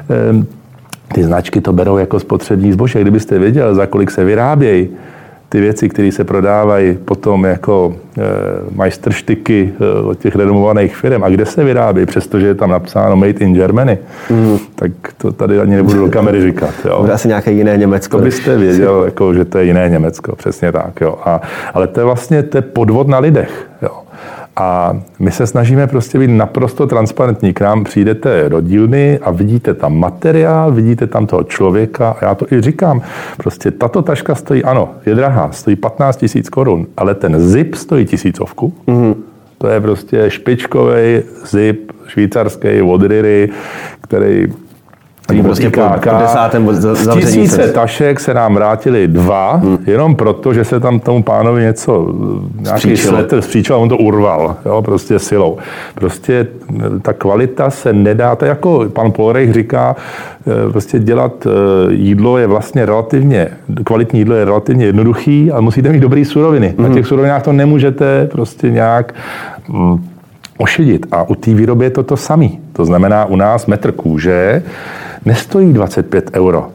eh, 0.09 0.45
ty 1.13 1.23
značky 1.23 1.61
to 1.61 1.73
berou 1.73 1.97
jako 1.97 2.19
spotřební 2.19 2.71
zboží. 2.71 2.99
Kdybyste 3.01 3.39
věděl, 3.39 3.75
za 3.75 3.85
kolik 3.85 4.11
se 4.11 4.23
vyrábějí, 4.25 4.89
ty 5.51 5.61
věci, 5.61 5.89
které 5.89 6.11
se 6.11 6.23
prodávají 6.23 6.97
potom 7.05 7.45
jako 7.45 7.93
e, 8.17 8.21
majstrštyky 8.75 9.73
e, 9.79 10.01
od 10.01 10.19
těch 10.19 10.35
renomovaných 10.35 10.95
firm 10.95 11.23
a 11.23 11.29
kde 11.29 11.45
se 11.45 11.63
vyrábí, 11.63 12.05
přestože 12.05 12.47
je 12.47 12.55
tam 12.55 12.69
napsáno 12.69 13.15
Made 13.15 13.39
in 13.39 13.53
Germany, 13.53 13.97
mm. 14.29 14.57
tak 14.75 14.91
to 15.17 15.31
tady 15.31 15.59
ani 15.59 15.75
nebudu 15.75 15.99
do 15.99 16.09
kamery 16.09 16.41
říkat. 16.41 16.73
Jo. 16.85 17.01
Bude 17.01 17.13
asi 17.13 17.27
nějaké 17.27 17.51
jiné 17.51 17.77
Německo. 17.77 18.17
To 18.17 18.23
byste 18.23 18.57
věděl, 18.57 19.03
jako, 19.05 19.33
že 19.33 19.45
to 19.45 19.57
je 19.57 19.65
jiné 19.65 19.89
Německo, 19.89 20.35
přesně 20.35 20.71
tak. 20.71 21.01
Jo. 21.01 21.15
A, 21.25 21.41
ale 21.73 21.87
to 21.87 21.99
je 21.99 22.05
vlastně 22.05 22.43
to 22.43 22.57
je 22.57 22.61
podvod 22.61 23.07
na 23.07 23.19
lidech. 23.19 23.69
Jo. 23.81 24.00
A 24.55 24.99
my 25.19 25.31
se 25.31 25.47
snažíme 25.47 25.87
prostě 25.87 26.19
být 26.19 26.27
naprosto 26.27 26.87
transparentní. 26.87 27.53
K 27.53 27.61
nám 27.61 27.83
přijdete 27.83 28.49
do 28.49 28.61
dílny 28.61 29.19
a 29.19 29.31
vidíte 29.31 29.73
tam 29.73 29.97
materiál, 29.97 30.71
vidíte 30.71 31.07
tam 31.07 31.27
toho 31.27 31.43
člověka. 31.43 32.09
A 32.09 32.25
já 32.25 32.35
to 32.35 32.53
i 32.53 32.61
říkám. 32.61 33.01
Prostě 33.37 33.71
tato 33.71 34.01
taška 34.01 34.35
stojí, 34.35 34.63
ano, 34.63 34.89
je 35.05 35.15
drahá, 35.15 35.51
stojí 35.51 35.75
15 35.75 36.17
tisíc 36.17 36.49
korun, 36.49 36.87
ale 36.97 37.15
ten 37.15 37.39
zip 37.39 37.75
stojí 37.75 38.05
tisícovku. 38.05 38.73
Mm-hmm. 38.87 39.15
To 39.57 39.67
je 39.67 39.81
prostě 39.81 40.29
špičkový 40.29 41.21
zip 41.45 41.91
švýcarský 42.07 42.81
od 42.81 43.03
Riry, 43.03 43.49
který 44.01 44.47
který 45.31 45.43
prostě 45.43 45.69
po, 45.69 45.81
po 46.03 46.17
desátém 46.19 46.67
zavření. 46.71 47.21
Tisíce 47.21 47.71
tašek 47.71 48.19
se 48.19 48.33
nám 48.33 48.53
vrátili 48.53 49.07
dva, 49.07 49.55
hmm. 49.55 49.77
jenom 49.87 50.15
proto, 50.15 50.53
že 50.53 50.65
se 50.65 50.79
tam 50.79 50.99
tomu 50.99 51.23
pánovi 51.23 51.61
něco, 51.61 52.13
nějaký 52.59 52.97
svetr 52.97 53.41
spříčil 53.41 53.75
a 53.75 53.79
on 53.79 53.89
to 53.89 53.97
urval, 53.97 54.55
jo, 54.65 54.81
prostě 54.81 55.19
silou. 55.19 55.57
Prostě 55.95 56.47
ta 57.01 57.13
kvalita 57.13 57.69
se 57.69 57.93
nedá, 57.93 58.35
to 58.35 58.45
jako 58.45 58.85
pan 58.93 59.11
Polrejch 59.11 59.53
říká, 59.53 59.95
eh, 60.47 60.71
prostě 60.71 60.99
dělat 60.99 61.47
eh, 61.47 61.93
jídlo 61.93 62.37
je 62.37 62.47
vlastně 62.47 62.85
relativně, 62.85 63.47
kvalitní 63.83 64.19
jídlo 64.19 64.35
je 64.35 64.45
relativně 64.45 64.85
jednoduchý, 64.85 65.51
ale 65.51 65.61
musíte 65.61 65.89
mít 65.89 65.99
dobrý 65.99 66.25
suroviny. 66.25 66.73
Hmm. 66.77 66.87
Na 66.87 66.93
těch 66.93 67.07
surovinách 67.07 67.43
to 67.43 67.53
nemůžete 67.53 68.27
prostě 68.31 68.69
nějak 68.69 69.13
mm, 69.69 70.07
ošidit. 70.57 71.05
A 71.11 71.23
u 71.23 71.35
té 71.35 71.53
výroby 71.53 71.85
je 71.85 71.89
to 71.89 72.03
to 72.03 72.17
samé. 72.17 72.49
To 72.73 72.85
znamená, 72.85 73.25
u 73.25 73.35
nás 73.35 73.65
metr 73.65 73.91
kůže 73.91 74.63
nestojí 75.25 75.73
25 75.73 76.29
euro. 76.33 76.69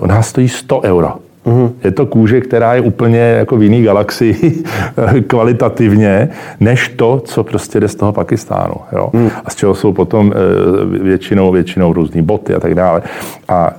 Uh, 0.00 0.06
nás 0.06 0.28
stojí 0.28 0.48
100 0.48 0.80
euro. 0.80 1.12
Mm-hmm. 1.46 1.70
Je 1.84 1.90
to 1.90 2.06
kůže, 2.06 2.40
která 2.40 2.74
je 2.74 2.80
úplně 2.80 3.18
jako 3.18 3.56
v 3.56 3.62
jiný 3.62 3.82
galaxii 3.82 4.64
kvalitativně, 5.26 6.28
než 6.60 6.88
to, 6.88 7.22
co 7.24 7.44
prostě 7.44 7.80
jde 7.80 7.88
z 7.88 7.94
toho 7.94 8.12
Pakistánu. 8.12 8.74
Jo? 8.92 9.10
Mm. 9.12 9.30
A 9.44 9.50
z 9.50 9.54
čeho 9.54 9.74
jsou 9.74 9.92
potom 9.92 10.32
e, 10.32 10.98
většinou, 11.02 11.52
většinou 11.52 11.92
různé 11.92 12.22
boty 12.22 12.54
a 12.54 12.60
tak 12.60 12.74
dále. 12.74 13.02
A 13.48 13.70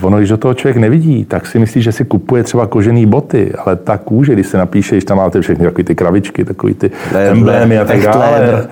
e, 0.00 0.04
ono, 0.06 0.18
když 0.18 0.28
do 0.28 0.36
toho 0.36 0.54
člověk 0.54 0.76
nevidí, 0.76 1.24
tak 1.24 1.46
si 1.46 1.58
myslí, 1.58 1.82
že 1.82 1.92
si 1.92 2.04
kupuje 2.04 2.42
třeba 2.42 2.66
kožený 2.66 3.06
boty, 3.06 3.52
ale 3.64 3.76
ta 3.76 3.98
kůže, 3.98 4.32
když 4.32 4.46
se 4.46 4.58
napíše, 4.58 4.94
když 4.94 5.04
tam 5.04 5.16
máte 5.16 5.40
všechny 5.40 5.64
takové 5.64 5.84
ty 5.84 5.94
kravičky, 5.94 6.44
takové 6.44 6.74
ty 6.74 6.90
emblémy 7.14 7.78
a 7.78 7.84
tak 7.84 8.00
dále, 8.00 8.68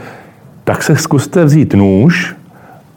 tak 0.65 0.83
se 0.83 0.97
zkuste 0.97 1.45
vzít 1.45 1.75
nůž, 1.75 2.35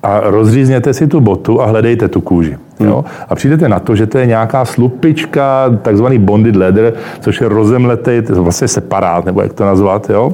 a 0.07 0.19
rozřízněte 0.23 0.93
si 0.93 1.07
tu 1.07 1.19
botu 1.19 1.61
a 1.61 1.65
hledejte 1.65 2.07
tu 2.07 2.21
kůži. 2.21 2.57
Hmm. 2.79 2.89
Jo? 2.89 3.05
A 3.29 3.35
přijdete 3.35 3.69
na 3.69 3.79
to, 3.79 3.95
že 3.95 4.07
to 4.07 4.17
je 4.17 4.25
nějaká 4.25 4.65
slupička, 4.65 5.77
takzvaný 5.81 6.19
bonded 6.19 6.55
leather, 6.55 6.93
což 7.19 7.41
je 7.41 7.49
rozemletý, 7.49 8.21
to 8.27 8.33
je 8.33 8.39
vlastně 8.39 8.67
separát, 8.67 9.25
nebo 9.25 9.41
jak 9.41 9.53
to 9.53 9.65
nazvat, 9.65 10.09
jo? 10.09 10.33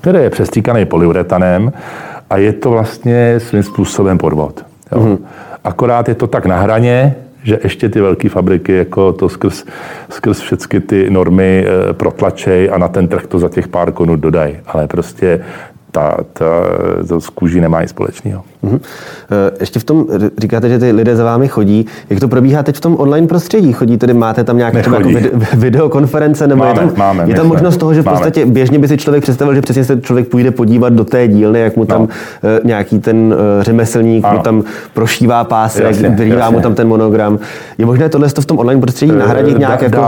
který 0.00 0.18
je 0.18 0.30
přestříkaný 0.30 0.84
polyuretanem 0.84 1.72
a 2.30 2.36
je 2.36 2.52
to 2.52 2.70
vlastně 2.70 3.40
svým 3.40 3.62
způsobem 3.62 4.18
podvod. 4.18 4.64
Jo? 4.92 5.00
Hmm. 5.00 5.18
Akorát 5.64 6.08
je 6.08 6.14
to 6.14 6.26
tak 6.26 6.46
na 6.46 6.60
hraně, 6.60 7.14
že 7.42 7.58
ještě 7.62 7.88
ty 7.88 8.00
velké 8.00 8.28
fabriky 8.28 8.72
jako 8.76 9.12
to 9.12 9.28
skrz, 9.28 9.64
skrz 10.10 10.40
všechny 10.40 10.80
ty 10.80 11.10
normy 11.10 11.66
e, 11.66 11.92
protlačej 11.92 12.70
a 12.72 12.78
na 12.78 12.88
ten 12.88 13.08
trh 13.08 13.26
to 13.26 13.38
za 13.38 13.48
těch 13.48 13.68
pár 13.68 13.92
konut 13.92 14.20
dodají. 14.20 14.56
Ale 14.66 14.86
prostě 14.86 15.40
ta, 15.92 16.16
ta, 16.32 16.44
to 17.08 17.20
s 17.20 17.28
kůží 17.28 17.60
nemá 17.60 17.80
nic 17.80 17.90
společného. 17.90 18.42
Uh-huh. 18.64 18.80
Ještě 19.60 19.80
v 19.80 19.84
tom 19.84 20.06
říkáte, 20.38 20.68
že 20.68 20.78
ty 20.78 20.92
lidé 20.92 21.16
za 21.16 21.24
vámi 21.24 21.48
chodí. 21.48 21.86
Jak 22.10 22.20
to 22.20 22.28
probíhá 22.28 22.62
teď 22.62 22.76
v 22.76 22.80
tom 22.80 22.96
online 22.98 23.26
prostředí? 23.26 23.72
Chodí 23.72 23.98
tedy, 23.98 24.14
máte 24.14 24.44
tam 24.44 24.56
nějaké 24.56 24.80
třeba 24.80 24.96
jako 24.96 25.10
videokonference, 25.56 26.46
nebo 26.46 26.64
máme, 26.64 26.82
je 26.82 26.86
tam, 26.86 26.98
máme, 26.98 27.24
je 27.26 27.34
tam 27.34 27.46
možnost 27.46 27.76
toho, 27.76 27.94
že 27.94 28.02
v 28.02 28.04
podstatě 28.04 28.40
máme. 28.40 28.52
běžně 28.52 28.78
by 28.78 28.88
si 28.88 28.96
člověk 28.96 29.22
představil, 29.22 29.54
že 29.54 29.60
přesně 29.60 29.84
se 29.84 30.00
člověk 30.00 30.28
půjde 30.28 30.50
podívat 30.50 30.92
do 30.92 31.04
té 31.04 31.28
dílny, 31.28 31.60
jak 31.60 31.76
mu 31.76 31.84
tam 31.84 32.00
no. 32.00 32.08
nějaký 32.64 32.98
ten 32.98 33.34
řemeslník 33.60 34.24
ano. 34.24 34.36
mu 34.36 34.42
tam 34.42 34.64
prošívá 34.94 35.44
pásek, 35.44 35.96
vyrývá 35.96 36.50
mu 36.50 36.60
tam 36.60 36.74
ten 36.74 36.88
monogram. 36.88 37.38
Je 37.78 37.86
možné 37.86 38.08
tohle 38.08 38.28
v 38.28 38.46
tom 38.46 38.58
online 38.58 38.80
prostředí 38.80 39.12
nahradit 39.12 39.58
nějak 39.58 39.82
jako... 39.82 40.02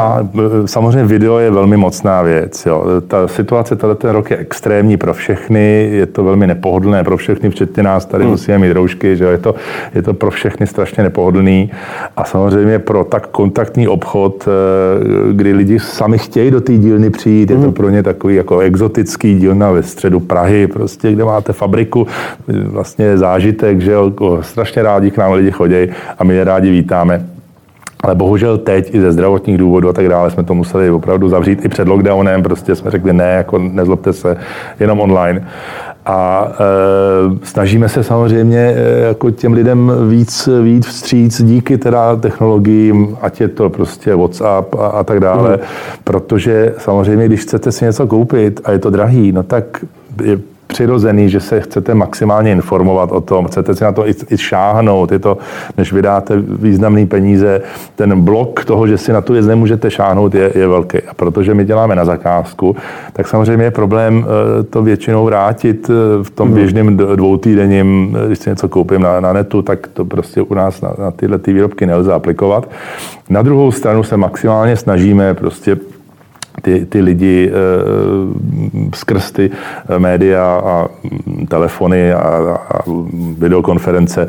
Samozřejmě 0.67 1.05
video 1.05 1.39
je 1.39 1.51
velmi 1.51 1.77
mocná 1.77 2.23
věc. 2.23 2.67
Jo. 2.67 2.85
Ta 3.09 3.29
situace 3.29 3.77
tady 3.77 3.95
ten 3.95 4.11
rok 4.11 4.31
je 4.31 4.37
extrémní 4.37 4.97
pro 4.97 5.15
všechny, 5.15 5.74
je 5.75 6.07
to 6.07 6.25
velmi 6.25 6.47
nepohodlné 6.47 7.05
pro 7.05 7.17
všechny, 7.17 7.51
včetně 7.51 7.83
nás 7.83 8.07
tady 8.07 8.25
hmm 8.25 8.35
musíme 8.35 8.59
mít 8.59 8.73
roušky, 8.73 9.17
že 9.17 9.25
je 9.25 9.39
to, 9.39 9.55
je 9.95 10.03
to 10.03 10.15
pro 10.15 10.31
všechny 10.31 10.67
strašně 10.67 11.03
nepohodlný 11.03 11.71
a 12.17 12.25
samozřejmě 12.25 12.79
pro 12.79 13.05
tak 13.05 13.27
kontaktní 13.27 13.89
obchod, 13.89 14.49
eh, 14.49 15.33
kdy 15.33 15.53
lidi 15.53 15.79
sami 15.79 16.19
chtějí 16.19 16.51
do 16.51 16.61
té 16.61 16.73
dílny 16.73 17.11
přijít, 17.11 17.51
je 17.51 17.57
to 17.57 17.63
hmm. 17.63 17.73
pro 17.73 17.91
ně 17.91 18.03
takový 18.03 18.35
jako 18.35 18.59
exotický 18.59 19.35
dílna 19.35 19.71
ve 19.71 19.83
středu 19.83 20.21
Prahy, 20.21 20.67
prostě, 20.67 21.13
kde 21.13 21.25
máte 21.25 21.53
fabriku, 21.53 22.07
vlastně 22.49 23.19
zážitek, 23.19 23.81
že 23.81 23.93
jo, 23.93 24.13
strašně 24.41 24.83
rádi 24.83 25.11
k 25.11 25.19
nám 25.19 25.33
lidi 25.33 25.51
chodí 25.51 25.89
a 26.19 26.25
my 26.25 26.35
je 26.35 26.45
rádi 26.45 26.71
vítáme. 26.71 27.34
Ale 28.05 28.15
bohužel 28.15 28.59
teď 28.59 28.95
i 28.95 29.01
ze 29.01 29.13
zdravotních 29.13 29.59
důvodů 29.59 29.89
a 29.89 29.93
tak 29.93 30.09
dále 30.09 30.31
jsme 30.31 30.43
to 30.43 30.55
museli 30.55 30.91
opravdu 30.91 31.29
zavřít 31.29 31.65
i 31.65 31.69
před 31.69 31.89
lockdownem. 31.89 32.43
Prostě 32.43 32.75
jsme 32.75 32.91
řekli 32.91 33.13
ne, 33.13 33.31
jako 33.31 33.59
nezlobte 33.59 34.13
se, 34.13 34.37
jenom 34.81 35.01
online. 35.01 35.49
A 36.07 36.49
e, 36.53 37.47
snažíme 37.47 37.89
se 37.89 38.05
samozřejmě 38.05 38.59
e, 38.59 39.01
jako 39.01 39.31
těm 39.31 39.53
lidem 39.53 39.93
víc, 40.09 40.49
víc 40.63 40.87
vstříc 40.87 41.43
díky 41.43 41.79
teda 41.79 42.17
technologiím, 42.17 43.17
ať 43.21 43.41
je 43.41 43.49
to 43.49 43.71
prostě 43.71 44.15
WhatsApp 44.15 44.75
a, 44.75 44.87
a 44.87 45.05
tak 45.05 45.21
dále, 45.21 45.51
mm. 45.51 45.59
protože 46.05 46.75
samozřejmě, 46.79 47.27
když 47.27 47.41
chcete 47.41 47.73
si 47.73 47.85
něco 47.85 48.07
koupit 48.07 48.61
a 48.65 48.73
je 48.73 48.79
to 48.79 48.91
drahý, 48.91 49.33
no 49.33 49.43
tak 49.43 49.65
je 50.25 50.39
přirozený, 50.75 51.31
že 51.31 51.41
se 51.41 51.61
chcete 51.61 51.95
maximálně 51.95 52.53
informovat 52.53 53.13
o 53.13 53.21
tom, 53.21 53.47
chcete 53.47 53.75
si 53.75 53.85
na 53.85 53.93
to 53.93 54.09
i, 54.09 54.15
i 54.31 54.39
šáhnout, 54.39 55.13
je 55.13 55.19
to, 55.19 55.39
než 55.79 55.93
vydáte 55.93 56.35
významný 56.37 57.07
peníze, 57.07 57.63
ten 57.97 58.21
blok 58.21 58.65
toho, 58.65 58.87
že 58.87 58.99
si 58.99 59.13
na 59.13 59.21
tu 59.21 59.33
věc 59.33 59.47
nemůžete 59.47 59.91
šáhnout, 59.91 60.35
je, 60.35 60.53
je 60.55 60.69
velký. 60.69 60.99
A 60.99 61.15
protože 61.15 61.55
my 61.55 61.65
děláme 61.65 61.95
na 61.95 62.05
zakázku, 62.05 62.77
tak 63.13 63.29
samozřejmě 63.29 63.65
je 63.65 63.71
problém 63.71 64.27
eh, 64.27 64.63
to 64.63 64.83
většinou 64.83 65.25
vrátit 65.25 65.91
eh, 65.91 66.23
v 66.23 66.31
tom 66.31 66.49
mhm. 66.49 66.55
běžném 66.55 66.97
dvoutýdenním, 66.97 68.17
eh, 68.23 68.27
když 68.27 68.39
si 68.39 68.51
něco 68.51 68.69
koupím 68.69 69.03
na, 69.03 69.21
na 69.21 69.33
netu, 69.33 69.63
tak 69.63 69.87
to 69.87 70.05
prostě 70.05 70.43
u 70.43 70.55
nás 70.55 70.81
na, 70.81 70.95
na 70.99 71.11
tyhle 71.11 71.39
ty 71.39 71.53
výrobky 71.53 71.87
nelze 71.87 72.13
aplikovat. 72.13 72.71
Na 73.31 73.43
druhou 73.43 73.73
stranu 73.73 74.03
se 74.03 74.17
maximálně 74.17 74.77
snažíme 74.77 75.35
prostě 75.35 75.94
ty, 76.65 76.87
ty 76.89 77.01
lidi 77.01 77.51
e, 77.51 77.55
skrz 78.97 79.33
ty 79.33 79.51
eh, 79.89 79.99
média 79.99 80.61
a 80.65 80.89
mm, 81.27 81.47
telefony 81.47 82.13
a, 82.13 82.21
a 82.71 82.81
videokonference 83.39 84.23
e, 84.23 84.29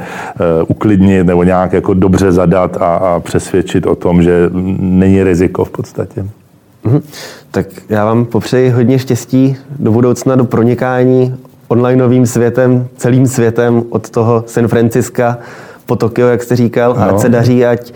uklidnit 0.67 1.27
nebo 1.27 1.43
nějak 1.43 1.73
jako 1.73 1.93
dobře 1.93 2.31
zadat 2.31 2.77
a, 2.77 2.95
a 2.95 3.19
přesvědčit 3.19 3.85
o 3.85 3.95
tom, 3.95 4.23
že 4.23 4.49
není 4.79 5.23
riziko 5.23 5.65
v 5.65 5.69
podstatě. 5.69 6.25
Mhm. 6.83 7.01
Tak 7.51 7.67
já 7.89 8.05
vám 8.05 8.25
popřeji 8.25 8.69
hodně 8.69 8.99
štěstí 8.99 9.57
do 9.79 9.91
budoucna, 9.91 10.35
do 10.35 10.43
pronikání 10.43 11.35
onlineovým 11.67 12.25
světem, 12.25 12.87
celým 12.97 13.27
světem 13.27 13.83
od 13.89 14.09
toho 14.09 14.43
San 14.47 14.67
Franciska 14.67 15.37
po 15.85 15.95
Tokio, 15.95 16.27
jak 16.27 16.43
jste 16.43 16.55
říkal, 16.55 16.93
no. 16.93 17.01
a 17.01 17.05
ať 17.05 17.19
se 17.19 17.29
daří, 17.29 17.65
ať 17.65 17.93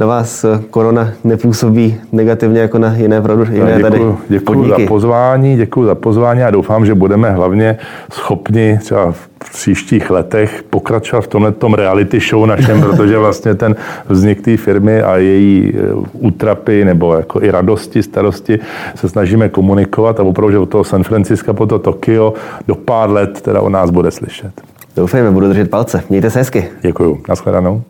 na 0.00 0.06
vás 0.06 0.44
eh, 0.44 0.62
korona 0.70 1.12
nepůsobí 1.24 1.96
negativně 2.12 2.60
jako 2.60 2.78
na 2.78 2.94
jiné, 2.94 3.20
produkty, 3.20 3.54
jiné 3.54 3.76
děkuju, 3.76 3.90
tady 3.90 4.38
děkuju 4.38 4.68
za 4.68 4.76
pozvání, 4.88 5.56
děkuji 5.56 5.86
za 5.86 5.94
pozvání 5.94 6.42
a 6.42 6.50
doufám, 6.50 6.86
že 6.86 6.94
budeme 6.94 7.30
hlavně 7.30 7.78
schopni 8.12 8.78
třeba 8.82 9.12
v 9.12 9.50
příštích 9.52 10.10
letech 10.10 10.64
pokračovat 10.70 11.20
v 11.20 11.26
tomhle 11.26 11.52
tom 11.52 11.74
reality 11.74 12.20
show 12.20 12.46
našem, 12.46 12.80
protože 12.90 13.18
vlastně 13.18 13.54
ten 13.54 13.76
vznik 14.08 14.42
té 14.42 14.56
firmy 14.56 15.02
a 15.02 15.16
její 15.16 15.72
eh, 15.74 15.94
útrapy 16.12 16.84
nebo 16.84 17.14
jako 17.14 17.42
i 17.42 17.50
radosti, 17.50 18.02
starosti 18.02 18.58
se 18.94 19.08
snažíme 19.08 19.48
komunikovat 19.48 20.20
a 20.20 20.22
opravdu, 20.22 20.52
že 20.52 20.58
od 20.58 20.66
toho 20.66 20.84
San 20.84 21.02
Francisco 21.02 21.54
po 21.54 21.66
to 21.66 21.78
Tokio 21.78 22.34
do 22.68 22.74
pár 22.74 23.10
let 23.10 23.40
teda 23.40 23.60
o 23.60 23.68
nás 23.68 23.90
bude 23.90 24.10
slyšet. 24.10 24.52
Doufejme, 24.96 25.30
budu 25.30 25.48
držet 25.48 25.70
palce. 25.70 26.02
Mějte 26.08 26.30
se 26.30 26.38
hezky. 26.38 26.64
Děkuju. 26.82 27.20
Naschledanou. 27.28 27.82